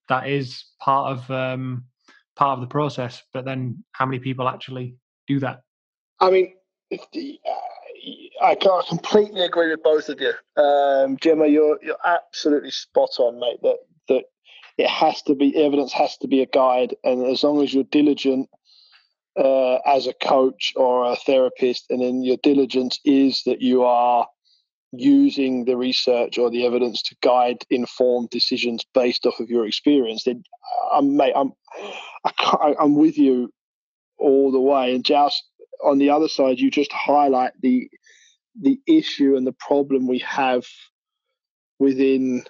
[0.09, 1.85] that is part of um,
[2.35, 4.95] part of the process but then how many people actually
[5.27, 5.61] do that
[6.19, 6.53] I mean,
[8.41, 8.55] I
[8.87, 11.47] completely agree with both of you, um, Gemma.
[11.47, 13.61] You're you're absolutely spot on, mate.
[13.63, 13.77] That
[14.09, 14.23] that
[14.77, 17.83] it has to be evidence has to be a guide, and as long as you're
[17.85, 18.49] diligent
[19.37, 24.27] uh, as a coach or a therapist, and then your diligence is that you are
[24.99, 30.23] using the research or the evidence to guide informed decisions based off of your experience,
[30.23, 30.43] then
[30.83, 31.51] uh, I'm mate, I'm
[32.25, 33.51] I am with you
[34.17, 34.95] all the way.
[34.95, 35.43] And just
[35.83, 37.89] on the other side, you just highlight the
[38.59, 40.65] the issue and the problem we have
[41.79, 42.43] within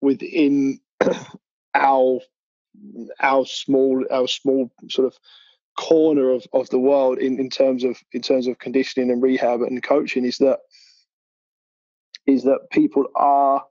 [0.00, 0.80] within
[1.74, 2.20] our
[3.20, 5.18] our small our small sort of
[5.76, 9.60] corner of, of the world in, in terms of in terms of conditioning and rehab
[9.60, 10.58] and coaching is that
[12.26, 13.64] is that people are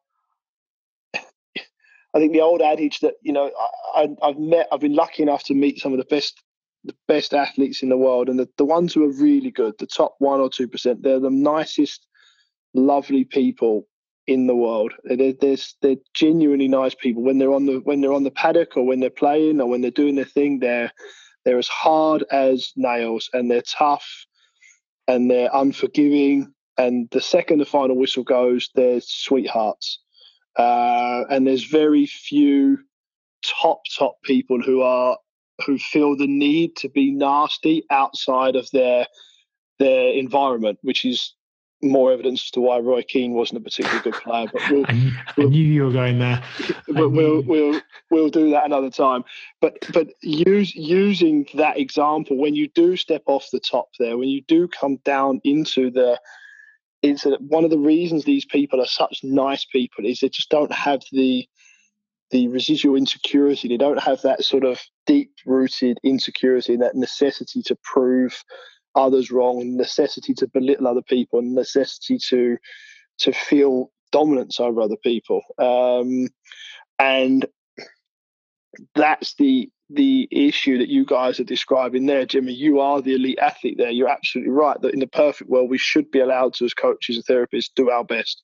[2.15, 3.51] I think the old adage that you know
[3.95, 6.41] I, have met I've been lucky enough to meet some of the best
[6.85, 9.87] the best athletes in the world, and the, the ones who are really good, the
[9.87, 12.07] top one or two percent, they're the nicest,
[12.73, 13.87] lovely people
[14.27, 14.93] in the world.
[15.03, 18.77] They're, they're, they're genuinely nice people when they're on the when they're on the paddock
[18.77, 20.59] or when they're playing or when they're doing their thing.
[20.59, 20.91] They're
[21.45, 24.07] they're as hard as nails and they're tough
[25.07, 26.54] and they're unforgiving.
[26.77, 29.99] And the second the final whistle goes, they're sweethearts.
[30.57, 32.77] Uh, and there's very few
[33.61, 35.17] top top people who are
[35.65, 39.07] who feel the need to be nasty outside of their
[39.79, 41.33] their environment, which is
[41.81, 44.47] more evidence as to why Roy Keane wasn't a particularly good player.
[44.51, 46.43] But we'll, I, knew, we'll, I knew you were going there.
[46.88, 49.23] But we'll we'll we'll do that another time.
[49.61, 54.29] But but use using that example when you do step off the top there, when
[54.29, 56.19] you do come down into the
[57.09, 60.49] into the, one of the reasons these people are such nice people is they just
[60.49, 61.47] don't have the
[62.31, 63.67] the residual insecurity.
[63.67, 68.43] They don't have that sort of deep rooted insecurity, and that necessity to prove
[68.95, 72.57] others wrong, necessity to belittle other people, and necessity to
[73.19, 75.41] to feel dominance over other people.
[75.59, 76.29] Um,
[76.99, 77.45] and
[78.95, 82.53] that's the the issue that you guys are describing there, Jimmy.
[82.53, 83.91] You are the elite athlete there.
[83.91, 87.17] You're absolutely right that in the perfect world, we should be allowed to, as coaches
[87.17, 88.41] and therapists, do our best.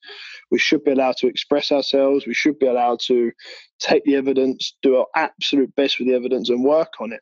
[0.51, 2.27] We should be allowed to express ourselves.
[2.27, 3.31] We should be allowed to
[3.79, 7.21] take the evidence, do our absolute best with the evidence, and work on it.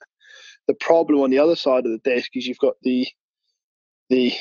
[0.67, 3.07] The problem on the other side of the desk is you've got the
[4.09, 4.33] the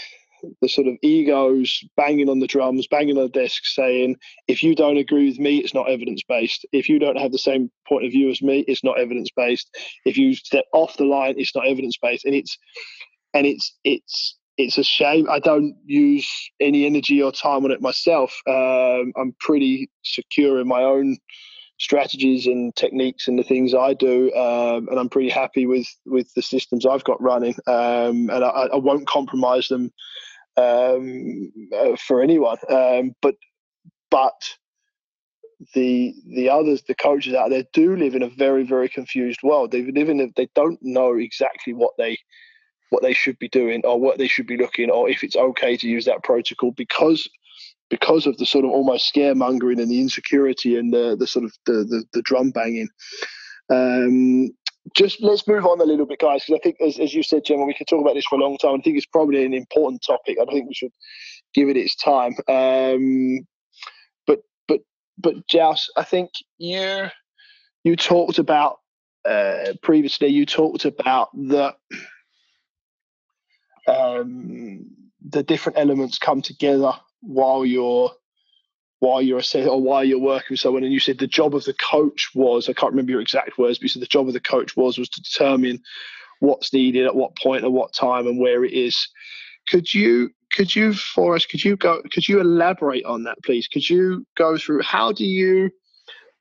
[0.60, 4.74] the sort of egos banging on the drums, banging on the desk, saying, "If you
[4.74, 6.66] don't agree with me, it's not evidence based.
[6.72, 9.68] If you don't have the same point of view as me, it's not evidence based.
[10.04, 12.56] If you step off the line, it's not evidence based." And it's
[13.34, 15.28] and it's it's it's a shame.
[15.30, 16.28] I don't use
[16.60, 18.36] any energy or time on it myself.
[18.48, 21.16] Um, I'm pretty secure in my own
[21.78, 26.32] strategies and techniques and the things I do, um, and I'm pretty happy with with
[26.34, 29.92] the systems I've got running, um, and I, I, won't compromise them
[30.58, 32.58] um, uh, for anyone.
[32.68, 33.36] Um, but
[34.10, 34.40] but
[35.74, 39.70] the the others, the coaches out there, do live in a very very confused world.
[39.70, 42.18] They live in a, they don't know exactly what they
[42.90, 45.76] what they should be doing or what they should be looking or if it's okay
[45.76, 47.28] to use that protocol because
[47.90, 51.52] because of the sort of almost scaremongering and the insecurity and the the sort of
[51.66, 52.88] the the, the drum banging.
[53.70, 54.50] Um,
[54.94, 57.44] just let's move on a little bit, guys, because I think, as, as you said,
[57.44, 58.76] Gemma, we could talk about this for a long time.
[58.78, 60.38] I think it's probably an important topic.
[60.40, 60.92] I think we should
[61.54, 62.34] give it its time.
[62.48, 63.46] Um,
[64.26, 64.80] but but
[65.18, 67.08] but Jouse, I think you
[67.84, 68.78] you talked about
[69.24, 70.28] uh, previously.
[70.28, 71.74] You talked about the
[73.86, 74.86] um,
[75.28, 78.12] the different elements come together while you're
[79.00, 81.64] while you're a or while you're working with someone and you said the job of
[81.64, 84.32] the coach was I can't remember your exact words but you said the job of
[84.34, 85.80] the coach was was to determine
[86.40, 89.08] what's needed at what point at what time and where it is.
[89.68, 93.68] Could you could you for us could you go could you elaborate on that please?
[93.68, 95.70] Could you go through how do you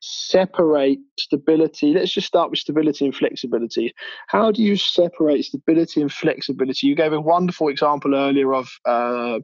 [0.00, 1.92] separate stability?
[1.92, 3.92] Let's just start with stability and flexibility.
[4.28, 6.86] How do you separate stability and flexibility?
[6.86, 9.40] You gave a wonderful example earlier of uh,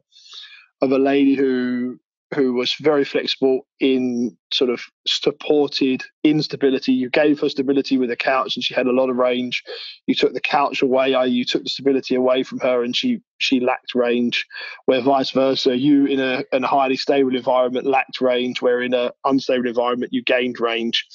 [0.81, 1.99] of a lady who
[2.35, 6.91] who was very flexible in sort of supported instability.
[6.91, 9.63] You gave her stability with a couch, and she had a lot of range.
[10.05, 13.59] You took the couch away, you took the stability away from her, and she she
[13.59, 14.45] lacked range.
[14.85, 18.93] Where vice versa, you in a in a highly stable environment lacked range, where in
[18.93, 21.05] an unstable environment you gained range.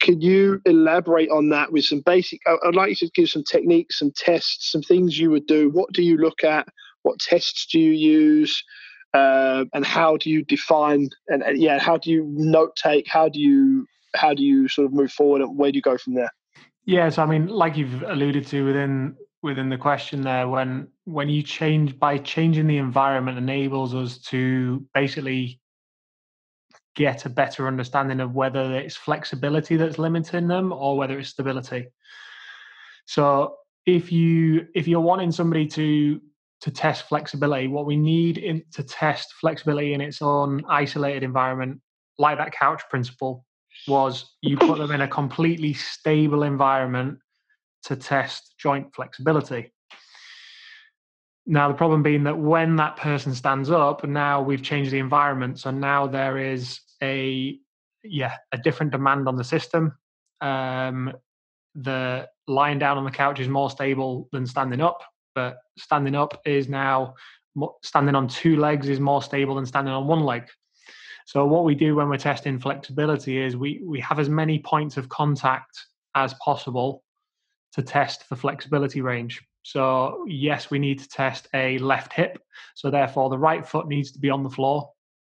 [0.00, 2.40] Can you elaborate on that with some basic?
[2.46, 5.70] I'd like you to give some techniques, some tests, some things you would do.
[5.70, 6.66] What do you look at?
[7.02, 8.62] What tests do you use?
[9.14, 13.06] Uh, and how do you define and, and yeah, how do you note take?
[13.08, 15.96] How do you how do you sort of move forward and where do you go
[15.96, 16.30] from there?
[16.84, 21.28] Yeah, so I mean, like you've alluded to within within the question there, when when
[21.28, 25.60] you change by changing the environment enables us to basically
[26.96, 31.86] get a better understanding of whether it's flexibility that's limiting them or whether it's stability.
[33.06, 36.20] So if you if you're wanting somebody to
[36.64, 37.68] to test flexibility.
[37.68, 41.78] What we need in, to test flexibility in its own isolated environment,
[42.18, 43.44] like that couch principle,
[43.86, 47.18] was you put them in a completely stable environment
[47.82, 49.74] to test joint flexibility.
[51.44, 55.60] Now, the problem being that when that person stands up, now we've changed the environment.
[55.60, 57.58] So now there is a
[58.02, 59.92] yeah a different demand on the system.
[60.40, 61.12] Um,
[61.74, 65.02] the lying down on the couch is more stable than standing up
[65.34, 67.14] but standing up is now
[67.82, 70.48] standing on two legs is more stable than standing on one leg.
[71.26, 74.96] So what we do when we're testing flexibility is we we have as many points
[74.96, 77.02] of contact as possible
[77.72, 79.42] to test the flexibility range.
[79.62, 82.38] So yes, we need to test a left hip.
[82.74, 84.90] So therefore the right foot needs to be on the floor,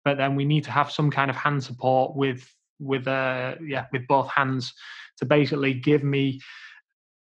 [0.04, 2.48] but then we need to have some kind of hand support with
[2.80, 4.74] with uh yeah with both hands
[5.18, 6.40] to basically give me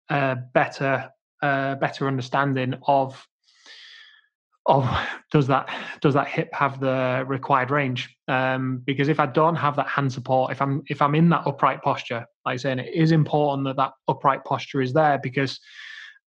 [0.10, 1.10] a better
[1.44, 3.28] a better understanding of
[4.66, 4.90] of
[5.32, 5.68] does that
[6.02, 8.16] does that hip have the required range?
[8.30, 11.46] Um, because if i don't have that hand support if i'm if i'm in that
[11.46, 15.60] upright posture like saying it is important that that upright posture is there because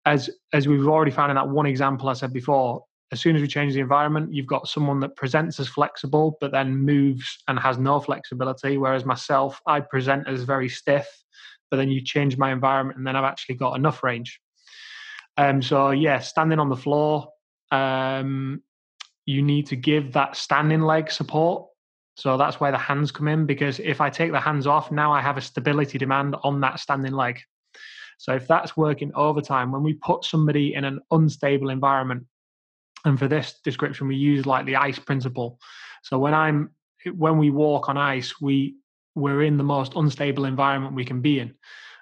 [0.05, 3.43] as as we've already found in that one example i said before as soon as
[3.43, 7.61] we change the environment you've got someone that presents as flexible but then moves and
[7.61, 11.07] has no flexibility whereas myself i present as very stiff
[11.71, 14.41] but then you change my environment and then i've actually got enough range
[15.37, 17.29] um, so yeah, standing on the floor,
[17.71, 18.63] um,
[19.27, 21.67] you need to give that standing leg support.
[22.17, 25.13] So that's where the hands come in because if I take the hands off, now
[25.13, 27.41] I have a stability demand on that standing leg.
[28.19, 32.25] So if that's working overtime, when we put somebody in an unstable environment,
[33.05, 35.59] and for this description we use like the ice principle.
[36.03, 36.71] So when I'm
[37.13, 38.77] when we walk on ice, we
[39.15, 41.55] we're in the most unstable environment we can be in.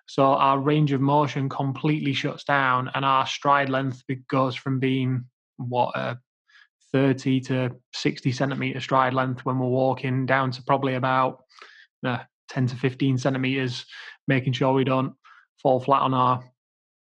[0.07, 5.25] So our range of motion completely shuts down, and our stride length goes from being
[5.57, 6.19] what a
[6.93, 11.45] 30 to 60 centimeter stride length when we're walking down to probably about
[12.07, 12.19] uh,
[12.51, 13.87] 10 to 15 centimeters,
[14.29, 15.15] making sure we don't
[15.63, 16.45] fall flat on our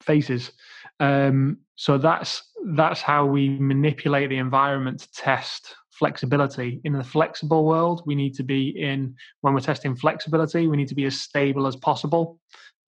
[0.03, 0.53] faces.
[1.01, 2.43] Um, so that's
[2.74, 6.80] that's how we manipulate the environment to test flexibility.
[6.84, 10.88] In the flexible world, we need to be in, when we're testing flexibility, we need
[10.88, 12.38] to be as stable as possible,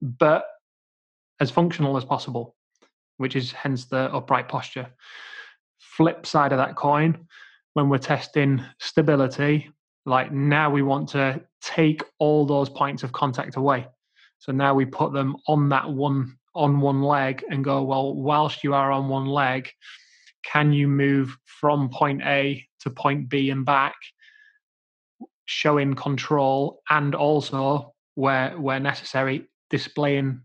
[0.04, 0.44] but
[1.40, 2.54] as functional as possible,
[3.16, 4.86] which is hence the upright posture.
[5.78, 7.26] Flip side of that coin,
[7.72, 9.70] when we're testing stability,
[10.06, 13.86] like now we want to take all those points of contact away.
[14.38, 18.62] So now we put them on that one on one leg and go, well, whilst
[18.62, 19.68] you are on one leg,
[20.44, 23.96] can you move from point A to point B and back,
[25.46, 30.40] showing control and also where where necessary, displaying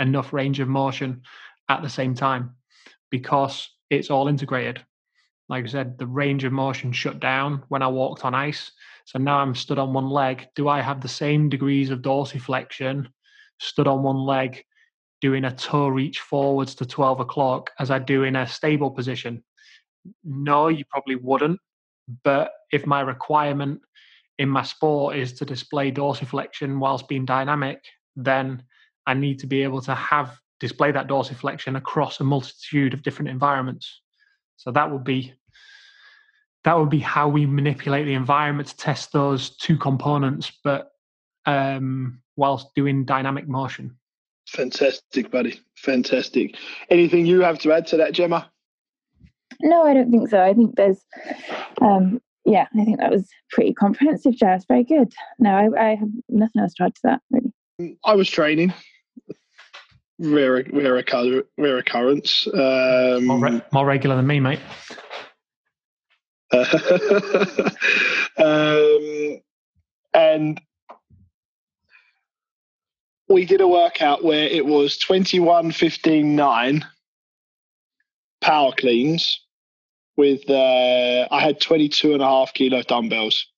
[0.00, 1.22] enough range of motion
[1.68, 2.56] at the same time
[3.08, 4.84] because it's all integrated.
[5.48, 8.72] Like I said, the range of motion shut down when I walked on ice.
[9.04, 10.48] So now I'm stood on one leg.
[10.56, 13.06] Do I have the same degrees of dorsiflexion
[13.60, 14.64] stood on one leg
[15.20, 19.44] doing a toe reach forwards to 12 o'clock as I do in a stable position?
[20.24, 21.60] No, you probably wouldn't.
[22.24, 23.82] But if my requirement
[24.40, 27.78] in my sport is to display dorsiflexion whilst being dynamic,
[28.16, 28.62] then
[29.06, 33.28] I need to be able to have display that dorsiflexion across a multitude of different
[33.28, 34.00] environments.
[34.56, 35.34] So that would be
[36.64, 40.92] that would be how we manipulate the environment to test those two components, but
[41.44, 43.96] um, whilst doing dynamic motion.
[44.48, 45.60] Fantastic, buddy.
[45.76, 46.56] Fantastic.
[46.90, 48.50] Anything you have to add to that, Gemma?
[49.60, 50.42] No, I don't think so.
[50.42, 51.04] I think there's,
[51.80, 54.64] um, yeah, I think that was pretty comprehensive, Jazz.
[54.66, 55.12] Very good.
[55.38, 57.52] No, I, I have nothing else to add to that, really.
[58.04, 58.72] I was training.
[60.18, 61.02] Rare, rare,
[61.58, 62.46] rare occurrence.
[62.46, 64.60] Um, more, re- more regular than me, mate.
[68.38, 69.40] um,
[70.14, 70.60] and
[73.28, 76.86] we did a workout where it was 21 15 9
[78.40, 79.40] power cleans
[80.16, 83.48] with uh, i had 22 and a half kilo dumbbells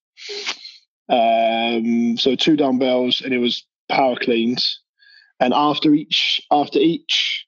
[1.10, 4.80] um, so two dumbbells and it was power cleans.
[5.40, 7.46] And after each after each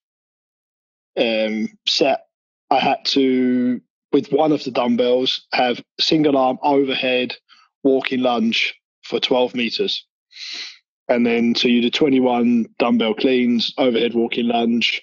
[1.18, 2.26] um, set
[2.70, 3.80] i had to
[4.12, 7.34] with one of the dumbbells have single arm overhead
[7.82, 8.74] walking lunge
[9.04, 10.04] for 12 meters.
[11.08, 15.02] And then so you do 21 dumbbell cleans, overhead walking lunge,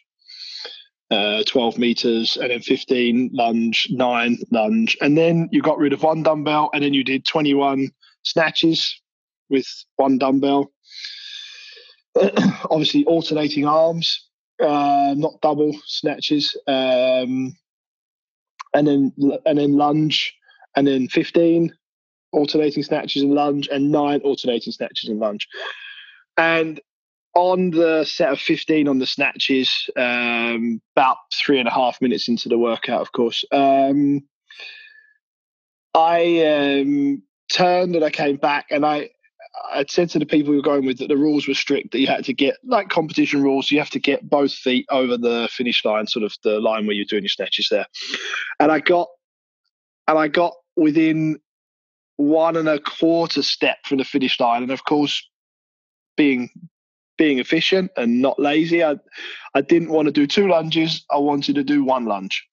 [1.11, 6.03] uh, 12 meters, and then 15 lunge, nine lunge, and then you got rid of
[6.03, 7.89] one dumbbell, and then you did 21
[8.23, 9.01] snatches
[9.49, 10.71] with one dumbbell.
[12.69, 14.27] Obviously, alternating arms,
[14.61, 17.55] uh, not double snatches, um,
[18.73, 19.13] and then
[19.45, 20.35] and then lunge,
[20.75, 21.73] and then 15
[22.31, 25.47] alternating snatches and lunge, and nine alternating snatches and lunge.
[26.37, 26.79] And
[27.35, 32.27] on the set of 15 on the snatches, um, about three and a half minutes
[32.29, 34.23] into the workout, of course, um,
[35.93, 39.09] I um, turned and I came back and I,
[39.73, 41.99] I said to the people we were going with that the rules were strict, that
[41.99, 45.49] you had to get, like competition rules, you have to get both feet over the
[45.51, 47.85] finish line, sort of the line where you're doing your snatches there.
[48.59, 49.07] And I got,
[50.07, 51.39] and I got within
[52.17, 54.63] one and a quarter step from the finish line.
[54.63, 55.21] And of course,
[56.15, 56.49] being
[57.17, 58.83] being efficient and not lazy.
[58.83, 58.95] I
[59.53, 61.05] I didn't want to do two lunges.
[61.09, 62.45] I wanted to do one lunge.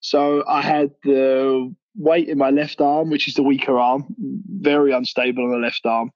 [0.00, 4.06] So I had the weight in my left arm, which is the weaker arm,
[4.48, 6.10] very unstable on the left arm.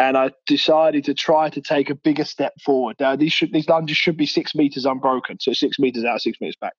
[0.00, 2.96] And I decided to try to take a bigger step forward.
[2.98, 6.40] Now these should these lunges should be six meters unbroken, so six meters out, six
[6.40, 6.74] meters back.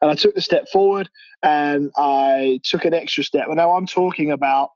[0.00, 1.08] And I took the step forward
[1.42, 3.46] and I took an extra step.
[3.48, 4.70] And now I'm talking about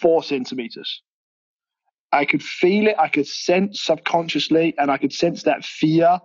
[0.00, 1.02] four centimeters.
[2.12, 2.96] I could feel it.
[2.98, 6.18] I could sense subconsciously, and I could sense that fear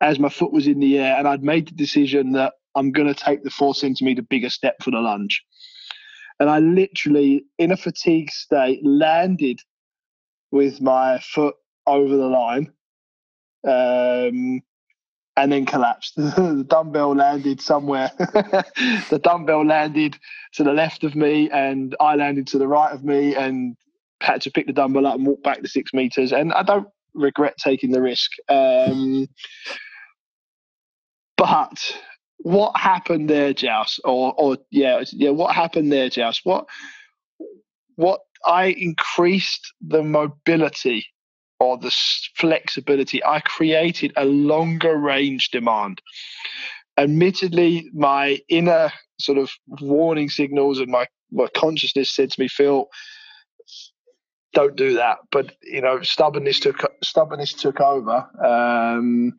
[0.00, 1.16] as my foot was in the air.
[1.16, 4.76] And I'd made the decision that I'm going to take the four centimeter bigger step
[4.82, 5.44] for the lunge.
[6.40, 9.60] And I literally, in a fatigue state, landed
[10.50, 11.54] with my foot
[11.86, 12.72] over the line
[13.64, 14.60] um,
[15.36, 16.14] and then collapsed.
[16.16, 18.10] the dumbbell landed somewhere.
[18.18, 20.18] the dumbbell landed
[20.54, 23.76] to the left of me, and I landed to the right of me, and
[24.20, 26.32] had to pick the dumbbell up and walk back the six meters.
[26.32, 28.32] And I don't regret taking the risk.
[28.48, 29.28] Um,
[31.36, 31.96] but
[32.38, 34.00] what happened there, Jouse?
[34.04, 36.40] Or, or yeah, yeah, what happened there, Jouse?
[36.42, 36.66] What,
[37.94, 41.06] what I increased the mobility
[41.60, 41.94] or the
[42.36, 43.24] flexibility.
[43.24, 46.00] I created a longer range demand.
[46.96, 52.88] Admittedly, my inner sort of warning signals and my, my consciousness said to me, Phil,
[54.54, 55.18] don't do that.
[55.30, 59.34] But you know, stubbornness took stubbornness took over, um,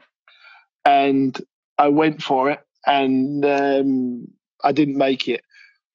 [0.85, 1.39] and
[1.77, 2.59] I went for it.
[2.85, 4.27] and um,
[4.63, 5.41] I didn't make it.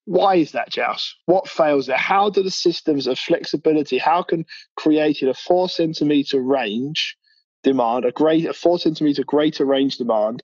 [0.06, 1.14] Why is that, Jouse?
[1.26, 1.96] What fails there?
[1.96, 4.44] How do the systems of flexibility, how can
[4.76, 7.16] creating a four centimeter range
[7.62, 10.42] demand, a great a four centimeter greater range demand,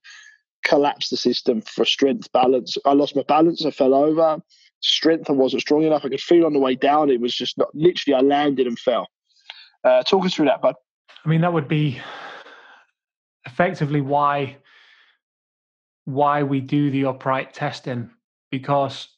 [0.65, 2.79] collapse the system for strength balance?
[2.87, 4.39] I lost my balance, I fell over.
[4.83, 6.07] Strength I wasn't strong enough.
[6.07, 7.11] I could feel on the way down.
[7.11, 9.09] It was just not literally I landed and fell.
[9.85, 10.75] Uh, talk us through that, bud.
[11.23, 12.01] I mean, that would be
[13.45, 14.57] effectively why
[16.07, 18.11] why we do the upright testing
[18.51, 19.09] because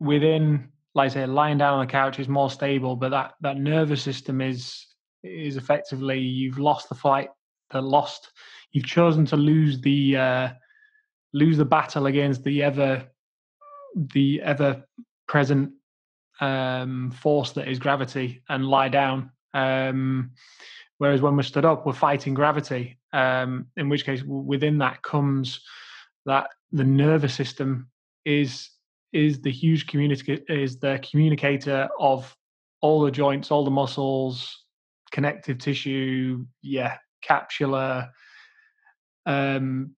[0.00, 3.58] within like I say lying down on the couch is more stable but that that
[3.58, 4.86] nervous system is
[5.22, 7.28] is effectively you've lost the fight
[7.70, 8.32] the lost
[8.72, 10.48] you've chosen to lose the uh
[11.32, 13.06] lose the battle against the ever
[14.14, 14.82] the ever
[15.28, 15.70] present
[16.40, 19.30] um force that is gravity and lie down.
[19.52, 20.32] Um
[20.98, 25.60] whereas when we're stood up we're fighting gravity um in which case within that comes
[26.26, 27.88] that the nervous system
[28.24, 28.70] is
[29.12, 32.34] is the huge communicator is the communicator of
[32.80, 34.64] all the joints, all the muscles,
[35.10, 36.96] connective tissue, yeah,
[37.26, 38.08] capsular.
[39.26, 39.94] Um,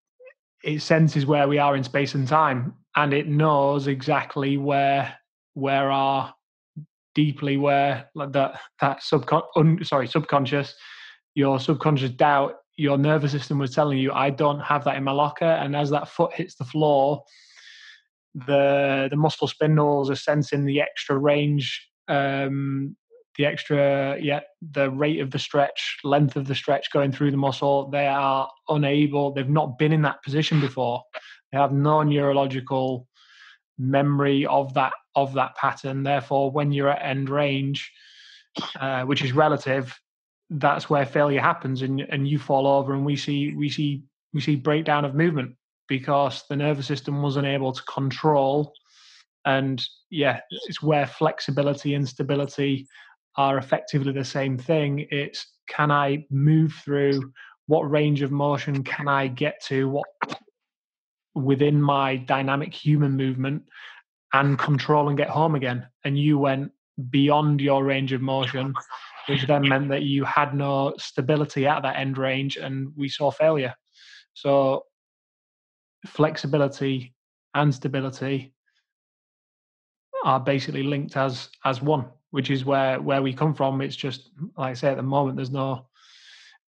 [0.63, 5.15] it senses where we are in space and time, and it knows exactly where
[5.53, 6.33] where our
[7.13, 10.73] deeply where like that that subcon un, sorry subconscious
[11.35, 15.11] your subconscious doubt your nervous system was telling you, I don't have that in my
[15.11, 15.45] locker.
[15.45, 17.23] And as that foot hits the floor,
[18.33, 22.95] the the muscle spindles are sensing the extra range, um,
[23.37, 27.37] the extra yeah, the rate of the stretch, length of the stretch going through the
[27.37, 27.89] muscle.
[27.89, 29.33] They are unable.
[29.33, 31.03] They've not been in that position before.
[31.51, 33.07] They have no neurological
[33.77, 36.03] memory of that of that pattern.
[36.03, 37.91] Therefore, when you're at end range,
[38.79, 39.97] uh, which is relative,
[40.51, 44.03] that's where failure happens and and you fall over and we see we see
[44.33, 45.55] we see breakdown of movement
[45.91, 48.71] because the nervous system wasn't able to control.
[49.43, 52.87] And yeah it's where flexibility and stability
[53.35, 55.05] are effectively the same thing.
[55.11, 57.33] It's can i move through?
[57.67, 59.89] What range of motion can i get to?
[59.89, 60.07] What
[61.35, 63.63] within my dynamic human movement
[64.31, 65.85] and control and get home again?
[66.05, 66.71] And you went
[67.09, 68.73] beyond your range of motion
[69.27, 73.29] which then meant that you had no stability at that end range and we saw
[73.29, 73.73] failure.
[74.33, 74.85] So
[76.05, 77.13] flexibility
[77.53, 78.53] and stability
[80.23, 83.81] are basically linked as as one, which is where where we come from.
[83.81, 85.87] It's just like I say at the moment there's no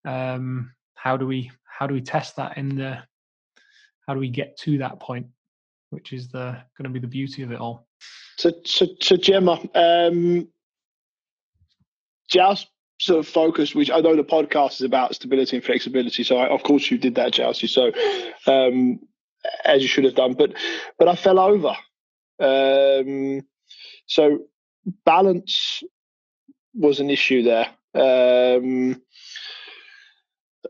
[0.06, 2.98] um how do we how do we test that in the
[4.08, 5.28] how do we get to that point,
[5.90, 7.88] which is the going to be the beauty of it all.
[8.38, 10.48] So so so Gemma, um
[12.30, 12.68] just
[13.00, 16.24] sort of focus, which I know the podcast is about stability and flexibility.
[16.24, 17.68] So I, of course you did that, Chelsea.
[17.68, 17.92] So
[18.48, 19.00] um,
[19.66, 20.54] as you should have done, but
[20.98, 21.76] but I fell over.
[22.40, 23.42] Um,
[24.06, 24.40] so
[25.06, 25.84] balance
[26.74, 27.68] was an issue there.
[27.94, 29.02] Um,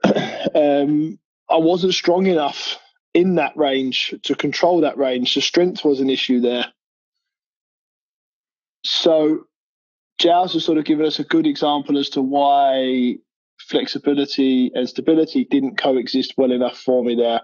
[0.55, 1.19] um,
[1.49, 2.78] I wasn't strong enough
[3.13, 5.34] in that range to control that range.
[5.34, 6.65] So strength was an issue there.
[8.84, 9.45] So
[10.17, 13.15] Giles has sort of given us a good example as to why
[13.59, 17.41] flexibility and stability didn't coexist well enough for me there.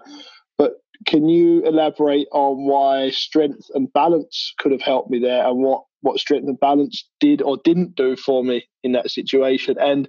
[0.56, 5.58] But can you elaborate on why strength and balance could have helped me there and
[5.58, 9.76] what, what strength and balance did or didn't do for me in that situation?
[9.78, 10.08] And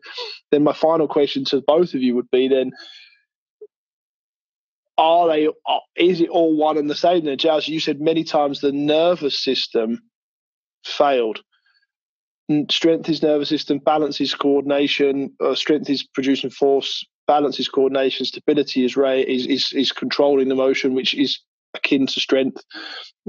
[0.51, 2.71] then my final question to both of you would be then,
[4.97, 5.47] are they,
[5.95, 7.37] is it all one and the same then?
[7.37, 10.01] Giles, you said many times the nervous system
[10.83, 11.39] failed
[12.69, 18.25] strength is nervous system, balance is coordination, uh, strength is producing force, balance is coordination,
[18.25, 21.39] stability is, ray, is, is, is controlling the motion, which is
[21.75, 22.63] akin to strength,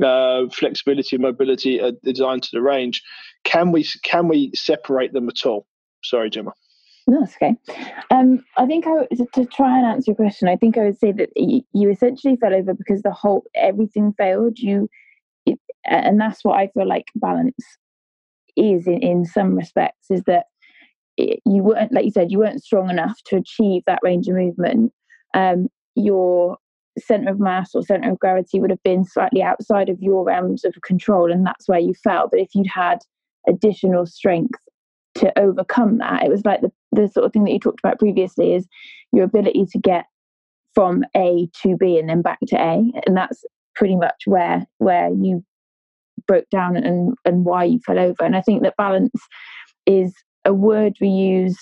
[0.03, 3.03] uh, flexibility and mobility are designed to the range.
[3.45, 5.67] Can we can we separate them at all?
[6.03, 6.53] Sorry, Gemma.
[7.07, 7.55] No, that's okay.
[8.11, 10.49] Um, I think I to, to try and answer your question.
[10.49, 14.15] I think I would say that you, you essentially fell over because the whole everything
[14.17, 14.59] failed.
[14.59, 14.89] You,
[15.45, 17.67] it, and that's what I feel like balance
[18.57, 20.47] is in, in some respects is that
[21.47, 24.93] you weren't like you said you weren't strong enough to achieve that range of movement
[25.35, 26.57] um, your
[26.99, 30.65] center of mass or center of gravity would have been slightly outside of your realms
[30.65, 32.29] of control and that's where you fell.
[32.31, 32.99] But if you'd had
[33.49, 34.59] additional strength
[35.17, 37.99] to overcome that it was like the, the sort of thing that you talked about
[37.99, 38.67] previously is
[39.13, 40.05] your ability to get
[40.73, 43.43] from a to b and then back to a and that's
[43.75, 45.45] pretty much where where you
[46.29, 48.23] broke down and and why you fell over.
[48.23, 49.21] And i think that balance
[49.85, 50.15] is
[50.45, 51.57] a word we use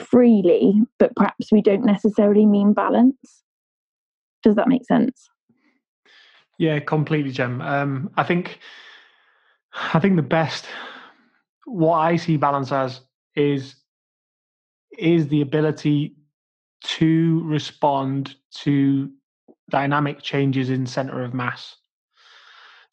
[0.00, 3.42] freely but perhaps we don't necessarily mean balance
[4.42, 5.28] does that make sense
[6.58, 7.60] Yeah, completely, Jim.
[7.60, 8.60] Um, I think,
[9.92, 10.66] I think the best,
[11.64, 13.00] what I see balance as
[13.34, 13.76] is,
[14.96, 16.14] is the ability
[16.82, 19.10] to respond to
[19.70, 21.76] dynamic changes in center of mass.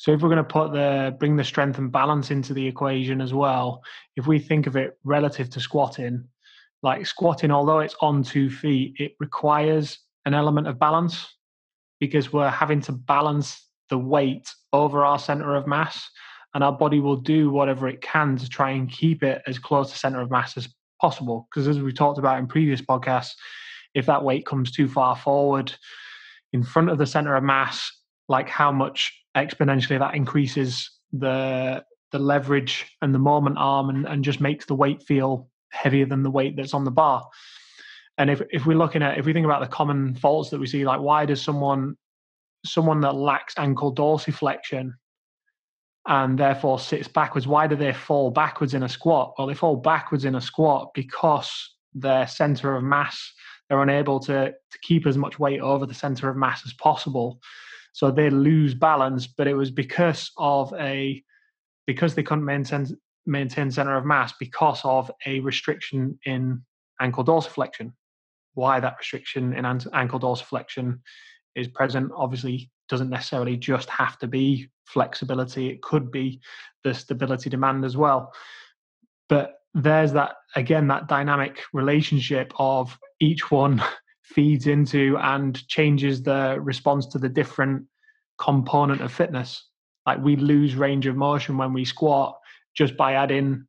[0.02, 3.22] So if we're going to put the bring the strength and balance into the equation
[3.22, 3.84] as well,
[4.16, 6.24] if we think of it relative to squatting,
[6.82, 11.36] like squatting, although it's on two feet, it requires an element of balance
[11.99, 16.10] because we're having to balance the weight over our center of mass
[16.56, 19.91] and our body will do whatever it can to try and keep it as close
[19.91, 20.68] to center of mass as
[20.99, 21.47] possible.
[21.52, 23.34] Because as we talked about in previous podcasts
[23.93, 25.72] if that weight comes too far forward
[26.54, 27.91] in front of the center of mass,
[28.28, 34.23] like how much exponentially that increases the the leverage and the moment arm and, and
[34.23, 37.25] just makes the weight feel heavier than the weight that's on the bar.
[38.17, 40.67] And if if we're looking at if we think about the common faults that we
[40.67, 41.95] see, like why does someone
[42.65, 44.91] someone that lacks ankle dorsiflexion
[46.07, 49.34] and therefore sits backwards, why do they fall backwards in a squat?
[49.38, 53.34] Well, they fall backwards in a squat because their center of mass
[53.71, 57.39] they're unable to, to keep as much weight over the center of mass as possible.
[57.94, 61.24] So they lose balance, but it was because of a
[61.88, 62.88] because they couldn't maintain
[63.26, 66.62] maintain center of mass because of a restriction in
[67.00, 67.94] ankle dorsiflexion.
[68.54, 71.00] Why that restriction in ankle dorsiflexion
[71.56, 76.42] is present obviously doesn't necessarily just have to be flexibility, it could be
[76.84, 78.34] the stability demand as well.
[79.30, 83.82] But there's that again that dynamic relationship of each one
[84.34, 87.86] feeds into and changes the response to the different
[88.39, 89.67] component of fitness.
[90.05, 92.38] Like we lose range of motion when we squat
[92.75, 93.65] just by adding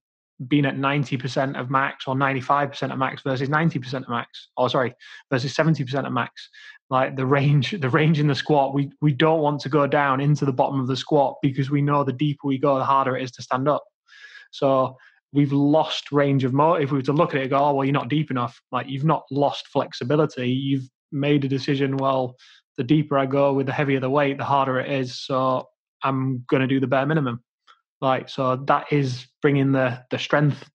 [0.48, 4.48] being at 90% of max or 95% of max versus 90% of max.
[4.56, 4.94] Or sorry
[5.30, 6.48] versus 70% of max.
[6.90, 10.20] Like the range the range in the squat we we don't want to go down
[10.20, 13.16] into the bottom of the squat because we know the deeper we go the harder
[13.16, 13.84] it is to stand up.
[14.50, 14.96] So
[15.32, 16.82] we've lost range of motion.
[16.82, 18.60] If we were to look at it, go, oh well, you're not deep enough.
[18.70, 20.48] Like you've not lost flexibility.
[20.48, 21.96] You've made a decision.
[21.96, 22.36] Well,
[22.76, 25.20] the deeper I go with the heavier the weight, the harder it is.
[25.20, 25.68] So
[26.02, 27.42] I'm going to do the bare minimum.
[28.00, 30.68] Like so, that is bringing the the strength,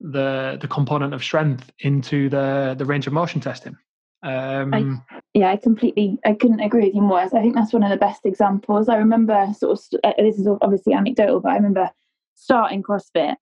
[0.00, 3.76] the the component of strength into the the range of motion testing.
[4.22, 7.18] Um, I, yeah, I completely, I couldn't agree with you more.
[7.18, 8.88] I think that's one of the best examples.
[8.88, 11.90] I remember sort of, uh, this is obviously anecdotal, but I remember
[12.34, 13.36] starting CrossFit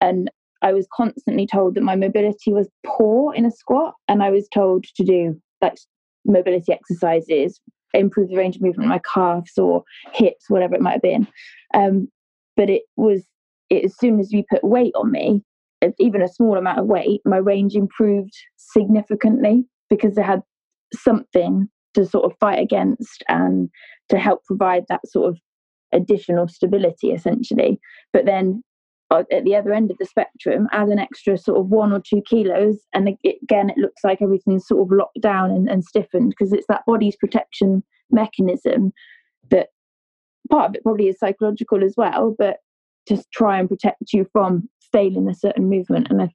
[0.00, 0.30] and
[0.62, 4.48] I was constantly told that my mobility was poor in a squat, and I was
[4.52, 5.78] told to do like
[6.24, 7.60] mobility exercises,
[7.94, 11.28] improve the range of movement of my calves or hips, whatever it might have been.
[11.74, 12.08] Um,
[12.56, 13.24] but it was
[13.70, 15.42] it, as soon as you put weight on me,
[15.98, 20.42] even a small amount of weight, my range improved significantly because I had
[20.92, 23.70] something to sort of fight against and
[24.08, 25.38] to help provide that sort of
[25.92, 27.80] additional stability essentially.
[28.12, 28.62] But then
[29.10, 32.00] uh, at the other end of the spectrum, add an extra sort of one or
[32.00, 36.30] two kilos, and again, it looks like everything's sort of locked down and, and stiffened
[36.30, 38.92] because it's that body's protection mechanism
[39.50, 39.68] that
[40.50, 42.58] part of it probably is psychological as well, but
[43.08, 46.08] just try and protect you from failing a certain movement.
[46.10, 46.28] And I,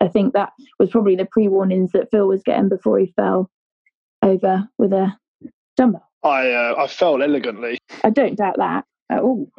[0.00, 3.50] I think that was probably the pre warnings that Phil was getting before he fell
[4.22, 5.16] over with a
[5.76, 6.11] dumbbell.
[6.22, 7.78] I uh, I fell elegantly.
[8.04, 9.50] I don't doubt that at all.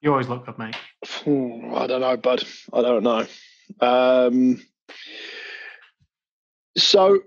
[0.00, 0.76] You always look good, mate.
[1.26, 2.44] I don't know, bud.
[2.72, 3.26] I don't know.
[3.80, 4.62] Um,
[6.76, 7.20] so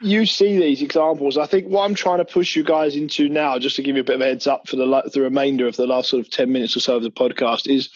[0.00, 1.38] you see these examples.
[1.38, 4.02] I think what I'm trying to push you guys into now, just to give you
[4.02, 6.30] a bit of a heads up for the the remainder of the last sort of
[6.30, 7.88] ten minutes or so of the podcast, is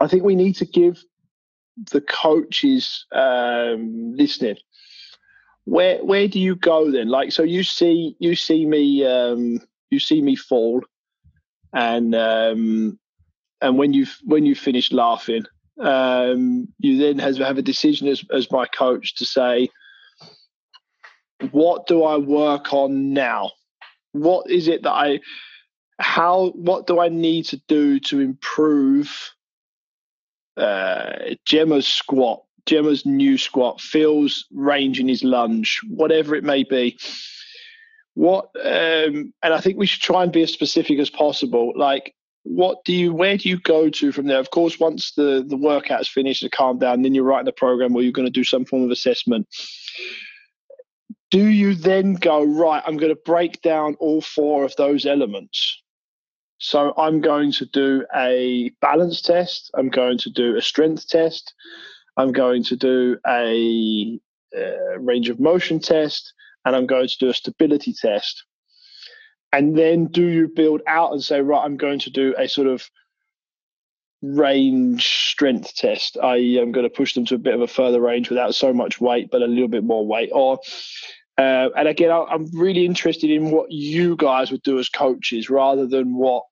[0.00, 1.02] I think we need to give
[1.90, 4.56] the coaches um, listening
[5.64, 7.08] where where do you go then?
[7.08, 9.60] Like, so you see you see me um,
[9.90, 10.82] you see me fall,
[11.72, 12.98] and um,
[13.60, 15.44] and when you when you finish laughing,
[15.80, 19.68] um, you then has have a decision as as my coach to say,
[21.50, 23.50] what do I work on now?
[24.12, 25.20] What is it that I
[25.98, 29.32] how what do I need to do to improve
[30.56, 36.98] uh, Gemma's squat Gemma's new squat, Phil's range in his lunge, whatever it may be.
[38.14, 41.72] What um, and I think we should try and be as specific as possible.
[41.76, 44.38] Like, what do you where do you go to from there?
[44.38, 47.92] Of course, once the the workout's finished and calm down, then you're writing the program
[47.92, 49.48] where you're going to do some form of assessment.
[51.30, 52.82] Do you then go right?
[52.86, 55.82] I'm going to break down all four of those elements.
[56.58, 59.70] So I'm going to do a balance test.
[59.74, 61.52] I'm going to do a strength test.
[62.16, 64.20] I'm going to do a,
[64.54, 66.32] a range of motion test
[66.64, 68.44] and I'm going to do a stability test.
[69.52, 72.66] And then do you build out and say, right, I'm going to do a sort
[72.66, 72.88] of
[74.22, 76.16] range strength test.
[76.20, 78.72] I am going to push them to a bit of a further range without so
[78.72, 80.30] much weight, but a little bit more weight.
[80.32, 80.58] Or,
[81.38, 85.86] uh, and again, I'm really interested in what you guys would do as coaches rather
[85.86, 86.44] than what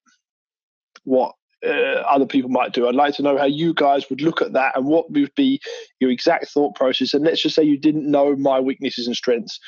[1.05, 1.35] what
[1.67, 2.89] uh, other people might do.
[2.89, 5.61] I'd like to know how you guys would look at that and what would be
[6.01, 7.15] your exact thought process.
[7.15, 9.61] And let's just say you didn't know my weaknesses and strengths.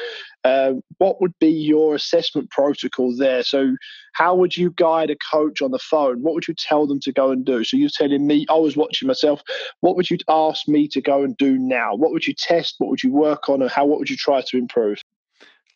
[0.43, 3.43] Uh, what would be your assessment protocol there?
[3.43, 3.77] So,
[4.13, 6.23] how would you guide a coach on the phone?
[6.23, 7.65] What would you tell them to go and do?
[7.65, 9.43] So, you're telling me, I was watching myself.
[9.81, 11.95] What would you ask me to go and do now?
[11.95, 12.77] What would you test?
[12.79, 13.63] What would you work on?
[13.63, 15.01] And how, what would you try to improve?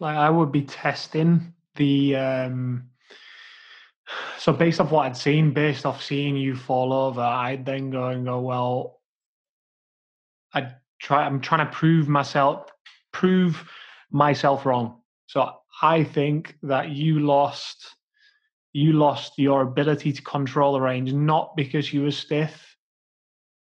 [0.00, 2.84] Like, I would be testing the, um,
[4.38, 8.08] so based off what I'd seen, based off seeing you fall over, I'd then go
[8.08, 9.00] and go, well,
[10.54, 12.70] I try I'm trying to prove myself
[13.12, 13.68] prove
[14.10, 15.00] myself wrong.
[15.26, 15.52] So
[15.82, 17.96] I think that you lost
[18.72, 22.76] you lost your ability to control the range not because you were stiff,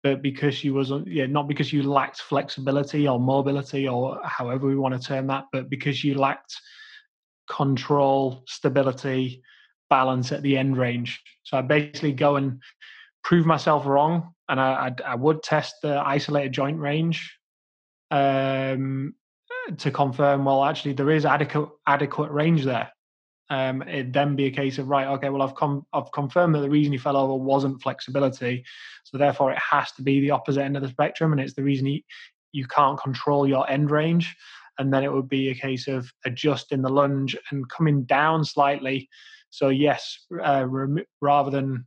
[0.02, 4.76] but because you was yeah, not because you lacked flexibility or mobility or however we
[4.76, 6.54] want to term that, but because you lacked
[7.48, 9.42] control, stability,
[9.88, 11.20] balance at the end range.
[11.44, 12.60] So I basically go and
[13.24, 17.36] prove myself wrong, and I, I, I would test the isolated joint range
[18.10, 19.14] um,
[19.78, 20.44] to confirm.
[20.44, 22.90] Well, actually, there is adequate adequate range there.
[23.48, 26.60] Um, it'd then be a case of right, okay, well, I've com- I've confirmed that
[26.60, 28.64] the reason he fell over wasn't flexibility,
[29.04, 31.62] so therefore it has to be the opposite end of the spectrum, and it's the
[31.62, 32.04] reason he,
[32.52, 34.34] you can't control your end range.
[34.78, 39.08] And then it would be a case of adjusting the lunge and coming down slightly
[39.50, 41.86] so yes, uh, rem- rather than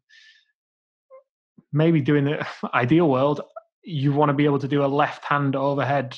[1.72, 3.42] maybe doing the ideal world,
[3.84, 6.18] you want to be able to do a left hand overhead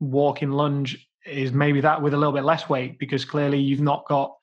[0.00, 4.06] walking lunge is maybe that with a little bit less weight because clearly you've not
[4.06, 4.34] got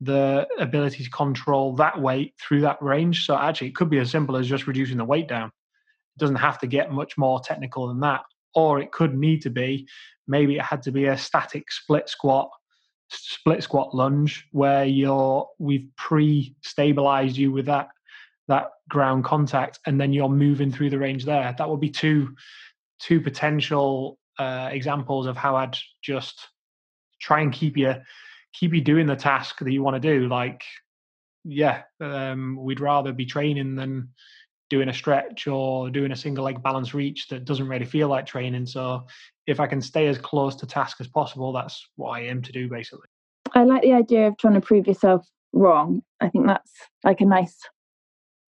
[0.00, 3.26] the ability to control that weight through that range.
[3.26, 5.48] So actually, it could be as simple as just reducing the weight down.
[5.48, 8.22] It doesn't have to get much more technical than that.
[8.54, 9.86] Or it could need to be
[10.26, 12.50] maybe it had to be a static split squat
[13.10, 17.88] split squat lunge where you're we've pre-stabilized you with that
[18.48, 21.54] that ground contact and then you're moving through the range there.
[21.56, 22.34] That would be two
[22.98, 26.48] two potential uh, examples of how i'd just
[27.20, 27.94] try and keep you
[28.52, 30.28] keep you doing the task that you want to do.
[30.28, 30.62] Like
[31.44, 34.10] yeah um, we'd rather be training than
[34.70, 38.24] doing a stretch or doing a single leg balance reach that doesn't really feel like
[38.24, 38.66] training.
[38.66, 39.04] So
[39.46, 42.52] if I can stay as close to task as possible, that's what I aim to
[42.52, 43.08] do basically.
[43.52, 46.02] I like the idea of trying to prove yourself wrong.
[46.20, 46.70] I think that's
[47.04, 47.58] like a nice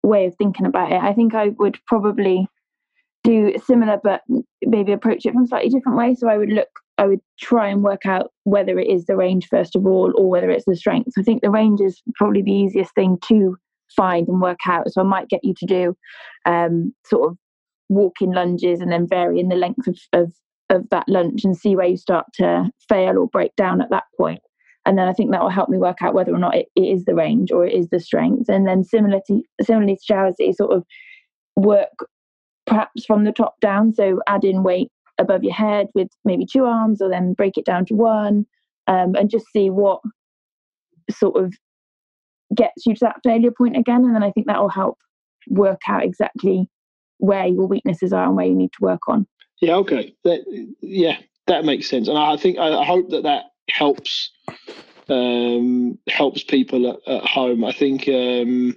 [0.05, 1.03] way of thinking about it.
[1.03, 2.47] I think I would probably
[3.25, 4.23] do similar, but
[4.65, 6.15] maybe approach it from slightly different way.
[6.15, 9.49] So I would look, I would try and work out whether it is the range
[9.49, 11.13] first of all, or whether it's the strength.
[11.19, 13.57] I think the range is probably the easiest thing to
[13.97, 14.91] find and work out.
[14.93, 15.97] So I might get you to do
[16.47, 17.39] um, sort of
[17.89, 20.33] walking lunges and then varying the length of, of,
[20.71, 24.05] of that lunge and see where you start to fail or break down at that
[24.17, 24.41] point.
[24.87, 26.83] And then I think that will help me work out whether or not it, it
[26.83, 28.49] is the range or it is the strength.
[28.49, 29.23] And then similarly,
[29.63, 30.85] similarly to Jazzy, sort of
[31.57, 32.07] work
[32.67, 33.95] perhaps from the top down.
[33.95, 37.65] So add in weight above your head with maybe two arms or then break it
[37.65, 38.47] down to one
[38.87, 40.01] um, and just see what
[41.11, 41.55] sort of
[42.55, 44.05] gets you to that failure point again.
[44.05, 44.99] And then I think that will help
[45.49, 46.69] work out exactly
[47.19, 49.27] where your weaknesses are and where you need to work on.
[49.61, 50.15] Yeah, okay.
[50.25, 50.45] That,
[50.81, 52.09] yeah, that makes sense.
[52.09, 54.31] And I think, I hope that that helps
[55.09, 57.65] um, helps people at, at, home.
[57.65, 58.75] I think, um,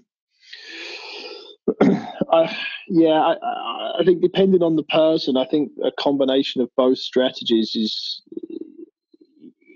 [2.32, 2.58] I,
[2.90, 7.76] yeah, I, I, think depending on the person, I think a combination of both strategies
[7.76, 8.22] is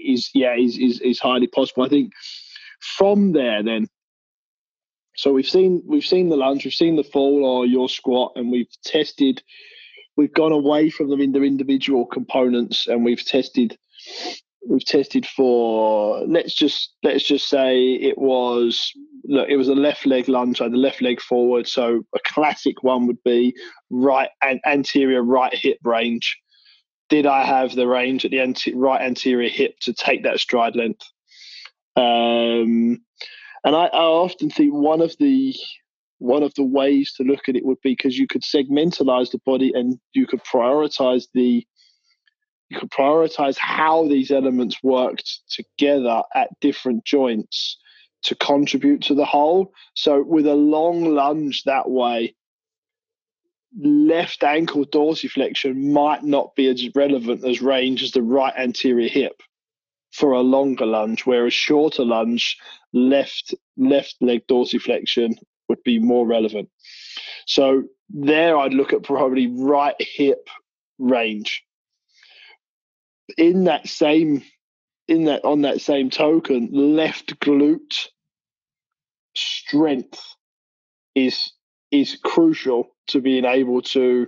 [0.04, 1.84] is yeah is is, is highly possible.
[1.84, 2.12] I think
[2.82, 3.88] from there, then,
[5.16, 8.52] so we've seen we've seen the lunge, we've seen the fall or your squat, and
[8.52, 9.42] we've tested.
[10.18, 13.78] We've gone away from them in their individual components, and we've tested.
[14.68, 18.92] We've tested for let's just let's just say it was
[19.26, 21.68] look it was a left leg lunge, so the left leg forward.
[21.68, 23.56] So a classic one would be
[23.90, 26.38] right and anterior right hip range.
[27.10, 30.76] Did I have the range at the anti- right anterior hip to take that stride
[30.76, 31.06] length?
[31.96, 33.02] Um,
[33.64, 35.56] and I, I often think one of the
[36.20, 39.40] one of the ways to look at it would be because you could segmentalize the
[39.44, 41.66] body and you could prioritize the
[42.70, 47.78] you could prioritize how these elements worked together at different joints
[48.24, 49.74] to contribute to the whole.
[49.96, 52.36] So with a long lunge that way,
[53.78, 59.42] left ankle dorsiflexion might not be as relevant as range as the right anterior hip
[60.12, 62.58] for a longer lunge, whereas shorter lunge,
[62.94, 65.34] left left leg dorsiflexion
[65.70, 66.70] would be more relevant.
[67.46, 70.50] So there, I'd look at probably right hip
[71.00, 71.64] range.
[73.38, 74.44] In that same,
[75.08, 78.08] in that on that same token, left glute
[79.36, 80.36] strength
[81.16, 81.54] is
[81.92, 84.28] is crucial to being able to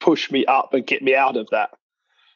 [0.00, 1.70] push me up and get me out of that.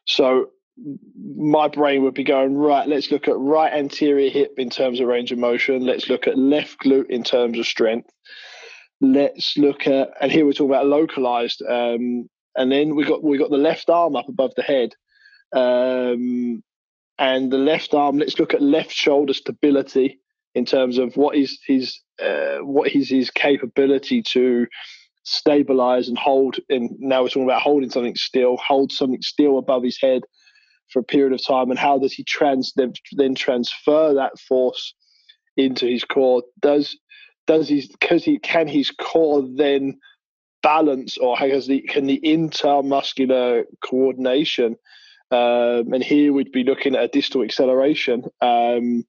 [0.07, 2.87] So my brain would be going right.
[2.87, 5.85] Let's look at right anterior hip in terms of range of motion.
[5.85, 8.11] Let's look at left glute in terms of strength.
[9.01, 11.62] Let's look at and here we're talking about localized.
[11.68, 14.95] Um, and then we got we got the left arm up above the head,
[15.53, 16.62] um,
[17.18, 18.18] and the left arm.
[18.18, 20.20] Let's look at left shoulder stability
[20.55, 24.66] in terms of what is his uh, what is his capability to
[25.24, 26.57] stabilize and hold.
[26.70, 30.22] And now we're talking about holding something still, hold something still above his head
[30.93, 34.95] for a period of time, and how does he trans then, transfer that force
[35.57, 36.43] into his core?
[36.61, 36.97] Does
[37.47, 39.99] does he because he can his core then
[40.62, 44.76] balance or has the can the intermuscular coordination
[45.30, 49.05] um, and here we'd be looking at a distal acceleration um,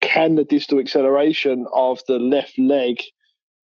[0.00, 3.00] can the distal acceleration of the left leg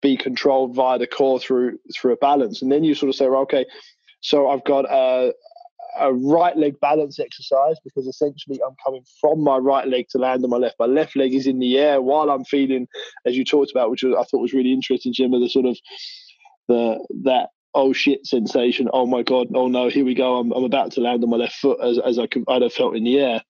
[0.00, 3.26] be controlled via the core through through a balance and then you sort of say
[3.28, 3.66] well, okay
[4.20, 5.32] so i've got a,
[5.98, 10.44] a right leg balance exercise because essentially I'm coming from my right leg to land
[10.44, 10.76] on my left.
[10.78, 12.86] My left leg is in the air while I'm feeling,
[13.26, 15.78] as you talked about, which I thought was really interesting, Jim, the sort of
[16.68, 18.88] the that oh shit sensation.
[18.92, 20.38] Oh my god, oh no, here we go.
[20.38, 22.72] I'm, I'm about to land on my left foot as, as I could, I'd have
[22.72, 23.42] felt in the air.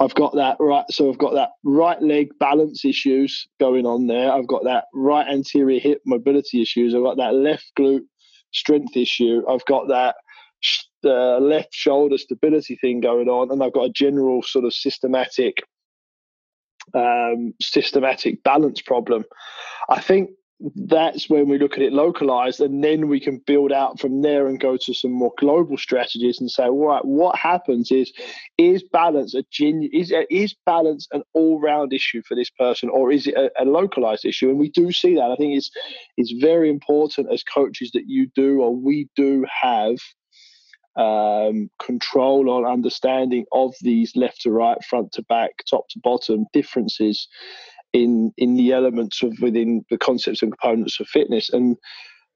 [0.00, 0.84] I've got that right.
[0.90, 4.32] So I've got that right leg balance issues going on there.
[4.32, 6.94] I've got that right anterior hip mobility issues.
[6.94, 8.06] I've got that left glute
[8.52, 9.42] strength issue.
[9.48, 10.16] I've got that
[11.04, 15.58] uh, left shoulder stability thing going on, and I've got a general sort of systematic,
[16.94, 19.24] um, systematic balance problem.
[19.88, 20.30] I think
[20.76, 24.46] that's when we look at it localized, and then we can build out from there
[24.46, 28.12] and go to some more global strategies and say, all right, what happens is
[28.56, 33.10] is balance a genu- is is balance an all round issue for this person, or
[33.10, 34.48] is it a, a localized issue?
[34.48, 35.30] And we do see that.
[35.30, 35.70] I think it's
[36.16, 39.96] it's very important as coaches that you do or we do have
[40.96, 46.46] um, control or understanding of these left to right, front to back, top to bottom
[46.52, 47.28] differences
[47.92, 51.76] in in the elements of within the concepts and components of fitness, and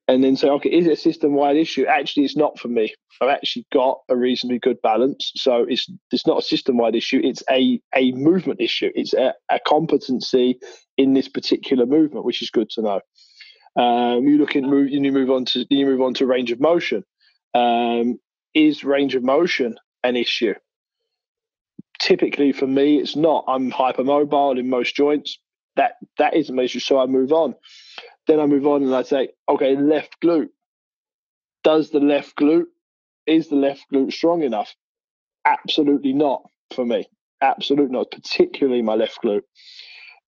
[0.08, 1.84] and then say, okay, is it a system wide issue?
[1.84, 2.94] Actually, it's not for me.
[3.20, 7.20] I've actually got a reasonably good balance, so it's it's not a system wide issue.
[7.22, 8.90] It's a a movement issue.
[8.94, 10.58] It's a, a competency
[10.96, 13.00] in this particular movement, which is good to know.
[13.76, 16.60] Um, you look at move, you move on to you move on to range of
[16.60, 17.04] motion.
[17.54, 18.18] Um,
[18.54, 20.54] is range of motion an issue?
[21.98, 23.44] Typically, for me, it's not.
[23.48, 25.38] I'm hypermobile in most joints.
[25.76, 27.54] That that is an issue, so I move on.
[28.26, 30.50] Then I move on and I say, okay, left glute.
[31.64, 32.66] Does the left glute
[33.26, 34.74] is the left glute strong enough?
[35.44, 36.42] Absolutely not
[36.74, 37.06] for me.
[37.40, 39.42] Absolutely not, particularly my left glute.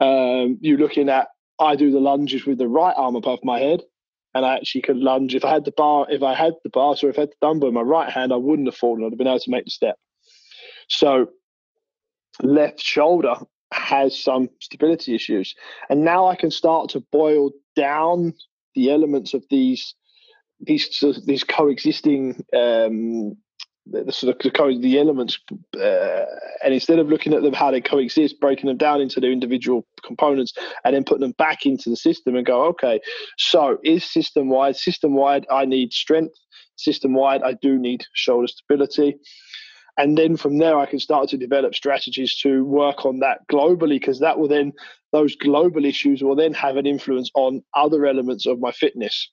[0.01, 3.83] Um, you're looking at I do the lunges with the right arm above my head
[4.35, 5.35] and I actually could lunge.
[5.35, 7.47] If I had the bar, if I had the bar, or if I had the
[7.47, 9.05] dumbbell in my right hand, I wouldn't have fallen.
[9.05, 9.97] I'd have been able to make the step.
[10.89, 11.31] So,
[12.43, 13.35] left shoulder
[13.72, 15.55] has some stability issues,
[15.89, 18.35] and now I can start to boil down
[18.74, 19.95] the elements of these
[20.61, 23.37] these these coexisting um,
[23.87, 25.39] the sort of the, elements,
[25.76, 26.24] uh,
[26.62, 29.87] and instead of looking at them how they coexist, breaking them down into their individual
[30.05, 30.53] components,
[30.85, 33.01] and then putting them back into the system and go, okay,
[33.39, 34.76] so is system wide?
[34.76, 36.35] System wide, I need strength.
[36.76, 39.16] System wide, I do need shoulder stability.
[39.99, 44.01] And then from there, I can start to develop strategies to work on that globally,
[44.01, 44.72] because that will then,
[45.12, 49.31] those global issues will then have an influence on other elements of my fitness.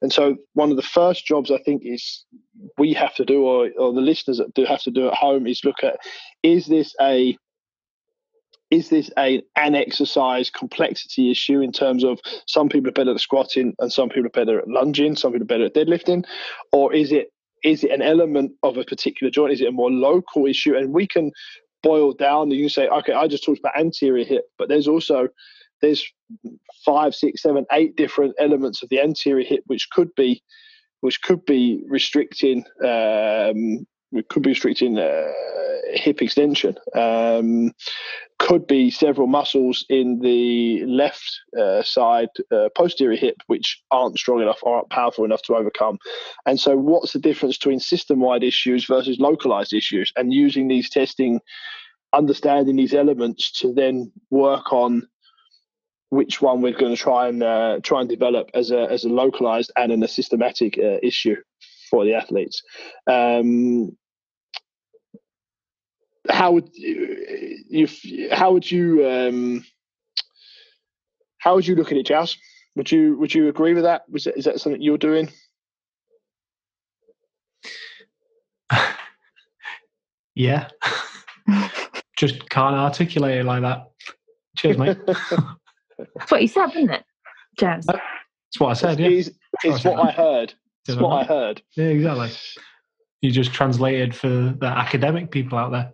[0.00, 2.24] And so, one of the first jobs I think is
[2.78, 5.46] we have to do, or, or the listeners that do have to do at home,
[5.46, 5.98] is look at
[6.42, 7.36] is this a
[8.70, 13.20] is this a an exercise complexity issue in terms of some people are better at
[13.20, 16.24] squatting and some people are better at lunging, some people are better at deadlifting,
[16.72, 17.28] or is it
[17.62, 19.52] is it an element of a particular joint?
[19.52, 20.76] Is it a more local issue?
[20.76, 21.30] And we can
[21.82, 22.50] boil down.
[22.50, 25.28] And you say, okay, I just talked about anterior hip, but there's also
[25.82, 26.04] there's
[26.84, 30.42] five, six, seven, eight different elements of the anterior hip which could be
[31.00, 33.86] which could be restricting um,
[34.28, 35.28] could be restricting uh,
[35.94, 37.72] hip extension, um,
[38.38, 44.42] could be several muscles in the left uh, side uh, posterior hip which aren't strong
[44.42, 45.98] enough aren't powerful enough to overcome.
[46.46, 50.12] And so, what's the difference between system wide issues versus localized issues?
[50.16, 51.40] And using these testing,
[52.12, 55.08] understanding these elements to then work on
[56.12, 59.08] which one we're going to try and uh, try and develop as a as a
[59.08, 61.36] localized and in a systematic uh, issue
[61.90, 62.62] for the athletes.
[63.06, 63.96] Um,
[66.28, 67.88] how would you
[68.30, 69.64] how would you um,
[71.38, 72.36] how would you look at it, Jas?
[72.76, 74.02] Would you would you agree with that?
[74.10, 75.30] Was that, is that something you're doing?
[80.34, 80.68] yeah,
[82.18, 83.90] just can't articulate it like that.
[84.58, 84.98] Cheers, mate.
[86.14, 87.04] That's what you said, isn't it,
[87.58, 87.86] Jas?
[87.86, 88.00] That's
[88.58, 89.00] what I said.
[89.00, 89.30] Yeah, it's,
[89.64, 90.54] it's what I heard.
[90.86, 91.62] It's what I heard.
[91.76, 92.30] Yeah, exactly.
[93.20, 95.92] You just translated for the academic people out there.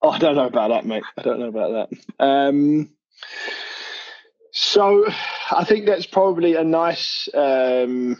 [0.00, 1.02] Oh, I don't know about that, mate.
[1.16, 2.24] I don't know about that.
[2.24, 2.90] Um,
[4.52, 5.04] so,
[5.50, 8.16] I think that's probably a nice, um,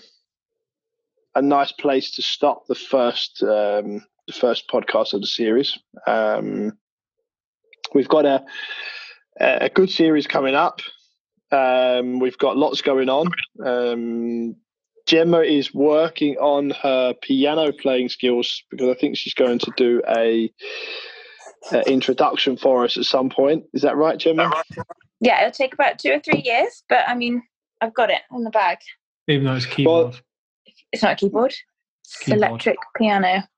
[1.35, 5.79] a nice place to stop the first, um, the first podcast of the series.
[6.07, 6.79] Um,
[7.95, 8.45] we've got a
[9.41, 10.81] a good series coming up.
[11.51, 13.33] Um, we've got lots going on.
[13.65, 14.57] Um,
[15.07, 20.03] Gemma is working on her piano playing skills because I think she's going to do
[20.07, 20.53] a,
[21.73, 23.65] a introduction for us at some point.
[23.73, 24.63] Is that right, Gemma?
[25.21, 27.43] Yeah, it'll take about two or three years, but I mean,
[27.81, 28.79] I've got it in the bag.
[29.29, 30.13] Even though it's keyboard.
[30.13, 30.21] Well,
[30.93, 31.55] it's not a keyboard.
[32.05, 32.43] It's keyboard.
[32.43, 33.49] electric piano.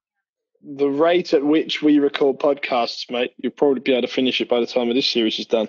[0.62, 4.48] The rate at which we record podcasts, mate, you'll probably be able to finish it
[4.48, 5.68] by the time of this series is done.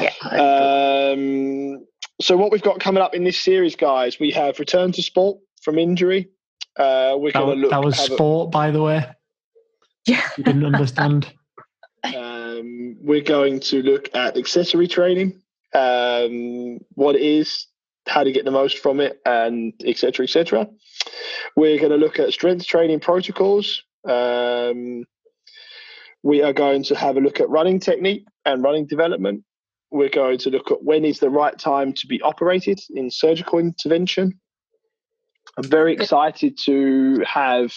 [0.00, 0.12] Yeah.
[0.30, 1.86] Um,
[2.20, 5.38] so what we've got coming up in this series, guys, we have return to sport
[5.62, 6.30] from injury.
[6.76, 7.70] Uh, we're going to look.
[7.70, 9.04] That was sport, a, by the way.
[10.06, 11.32] Yeah, you didn't understand.
[12.04, 15.40] Um, we're going to look at accessory training,
[15.72, 17.68] um, what it is,
[18.08, 20.24] how to get the most from it, and etc.
[20.24, 20.68] etc.
[21.54, 23.84] We're going to look at strength training protocols.
[24.08, 25.04] Um,
[26.22, 29.44] we are going to have a look at running technique and running development
[29.92, 33.58] we're going to look at when is the right time to be operated in surgical
[33.58, 34.40] intervention.
[35.58, 37.72] I'm very excited to have.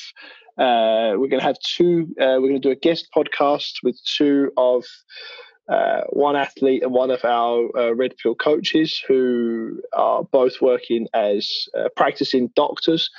[0.57, 2.07] Uh, we're going to have two.
[2.19, 4.85] Uh, we're going to do a guest podcast with two of
[5.67, 11.07] uh, one athlete and one of our uh, red pill coaches who are both working
[11.13, 13.09] as uh, practicing doctors,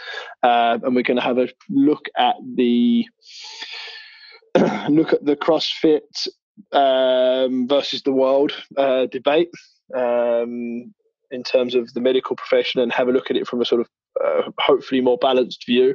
[0.42, 3.04] um, and we're going to have a look at the
[4.88, 6.28] look at the CrossFit
[6.72, 9.50] um, versus the world uh, debate
[9.94, 10.94] um,
[11.30, 13.80] in terms of the medical profession and have a look at it from a sort
[13.80, 13.88] of
[14.24, 15.94] uh, hopefully more balanced view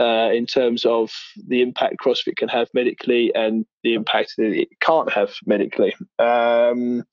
[0.00, 1.12] uh, in terms of
[1.46, 5.94] the impact CrossFit can have medically and the impact that it can't have medically.
[6.18, 7.04] Um,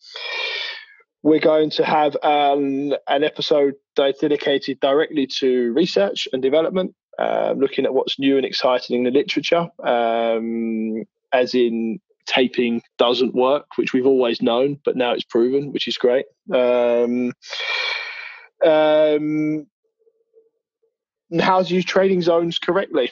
[1.22, 7.86] we're going to have an, an episode dedicated directly to research and development, uh, looking
[7.86, 11.04] at what's new and exciting in the literature, um,
[11.34, 15.98] as in taping doesn't work, which we've always known, but now it's proven, which is
[15.98, 16.26] great.
[16.54, 17.34] Um,
[21.32, 23.12] um, how to use training zones correctly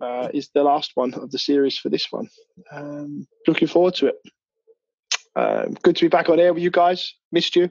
[0.00, 2.28] uh, is the last one of the series for this one.
[2.72, 4.16] Um, looking forward to it.
[5.36, 7.14] Um, good to be back on air with you guys.
[7.32, 7.70] Missed you.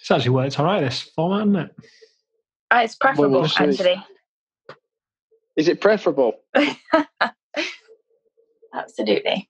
[0.00, 1.76] It's actually worked all right, this format, isn't it?
[2.70, 4.04] Uh, it's preferable, well, actually.
[5.56, 6.34] Is it preferable?
[8.74, 9.48] Absolutely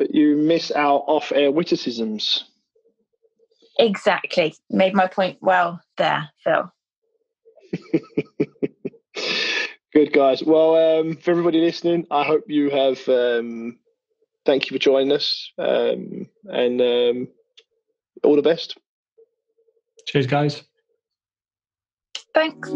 [0.00, 2.44] but you miss our off air witticisms.
[3.78, 4.54] Exactly.
[4.70, 6.72] Made my point well there, Phil.
[9.92, 10.42] Good guys.
[10.42, 13.06] Well, um, for everybody listening, I hope you have.
[13.08, 13.78] Um,
[14.46, 17.28] thank you for joining us, um, and um,
[18.22, 18.78] all the best.
[20.06, 20.62] Cheers, guys.
[22.34, 22.70] Thanks.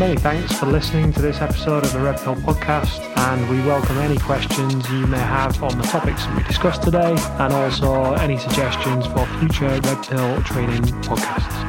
[0.00, 3.98] Many thanks for listening to this episode of the Red Pill Podcast, and we welcome
[3.98, 9.06] any questions you may have on the topics we discussed today, and also any suggestions
[9.08, 11.60] for future Red Pill training podcasts.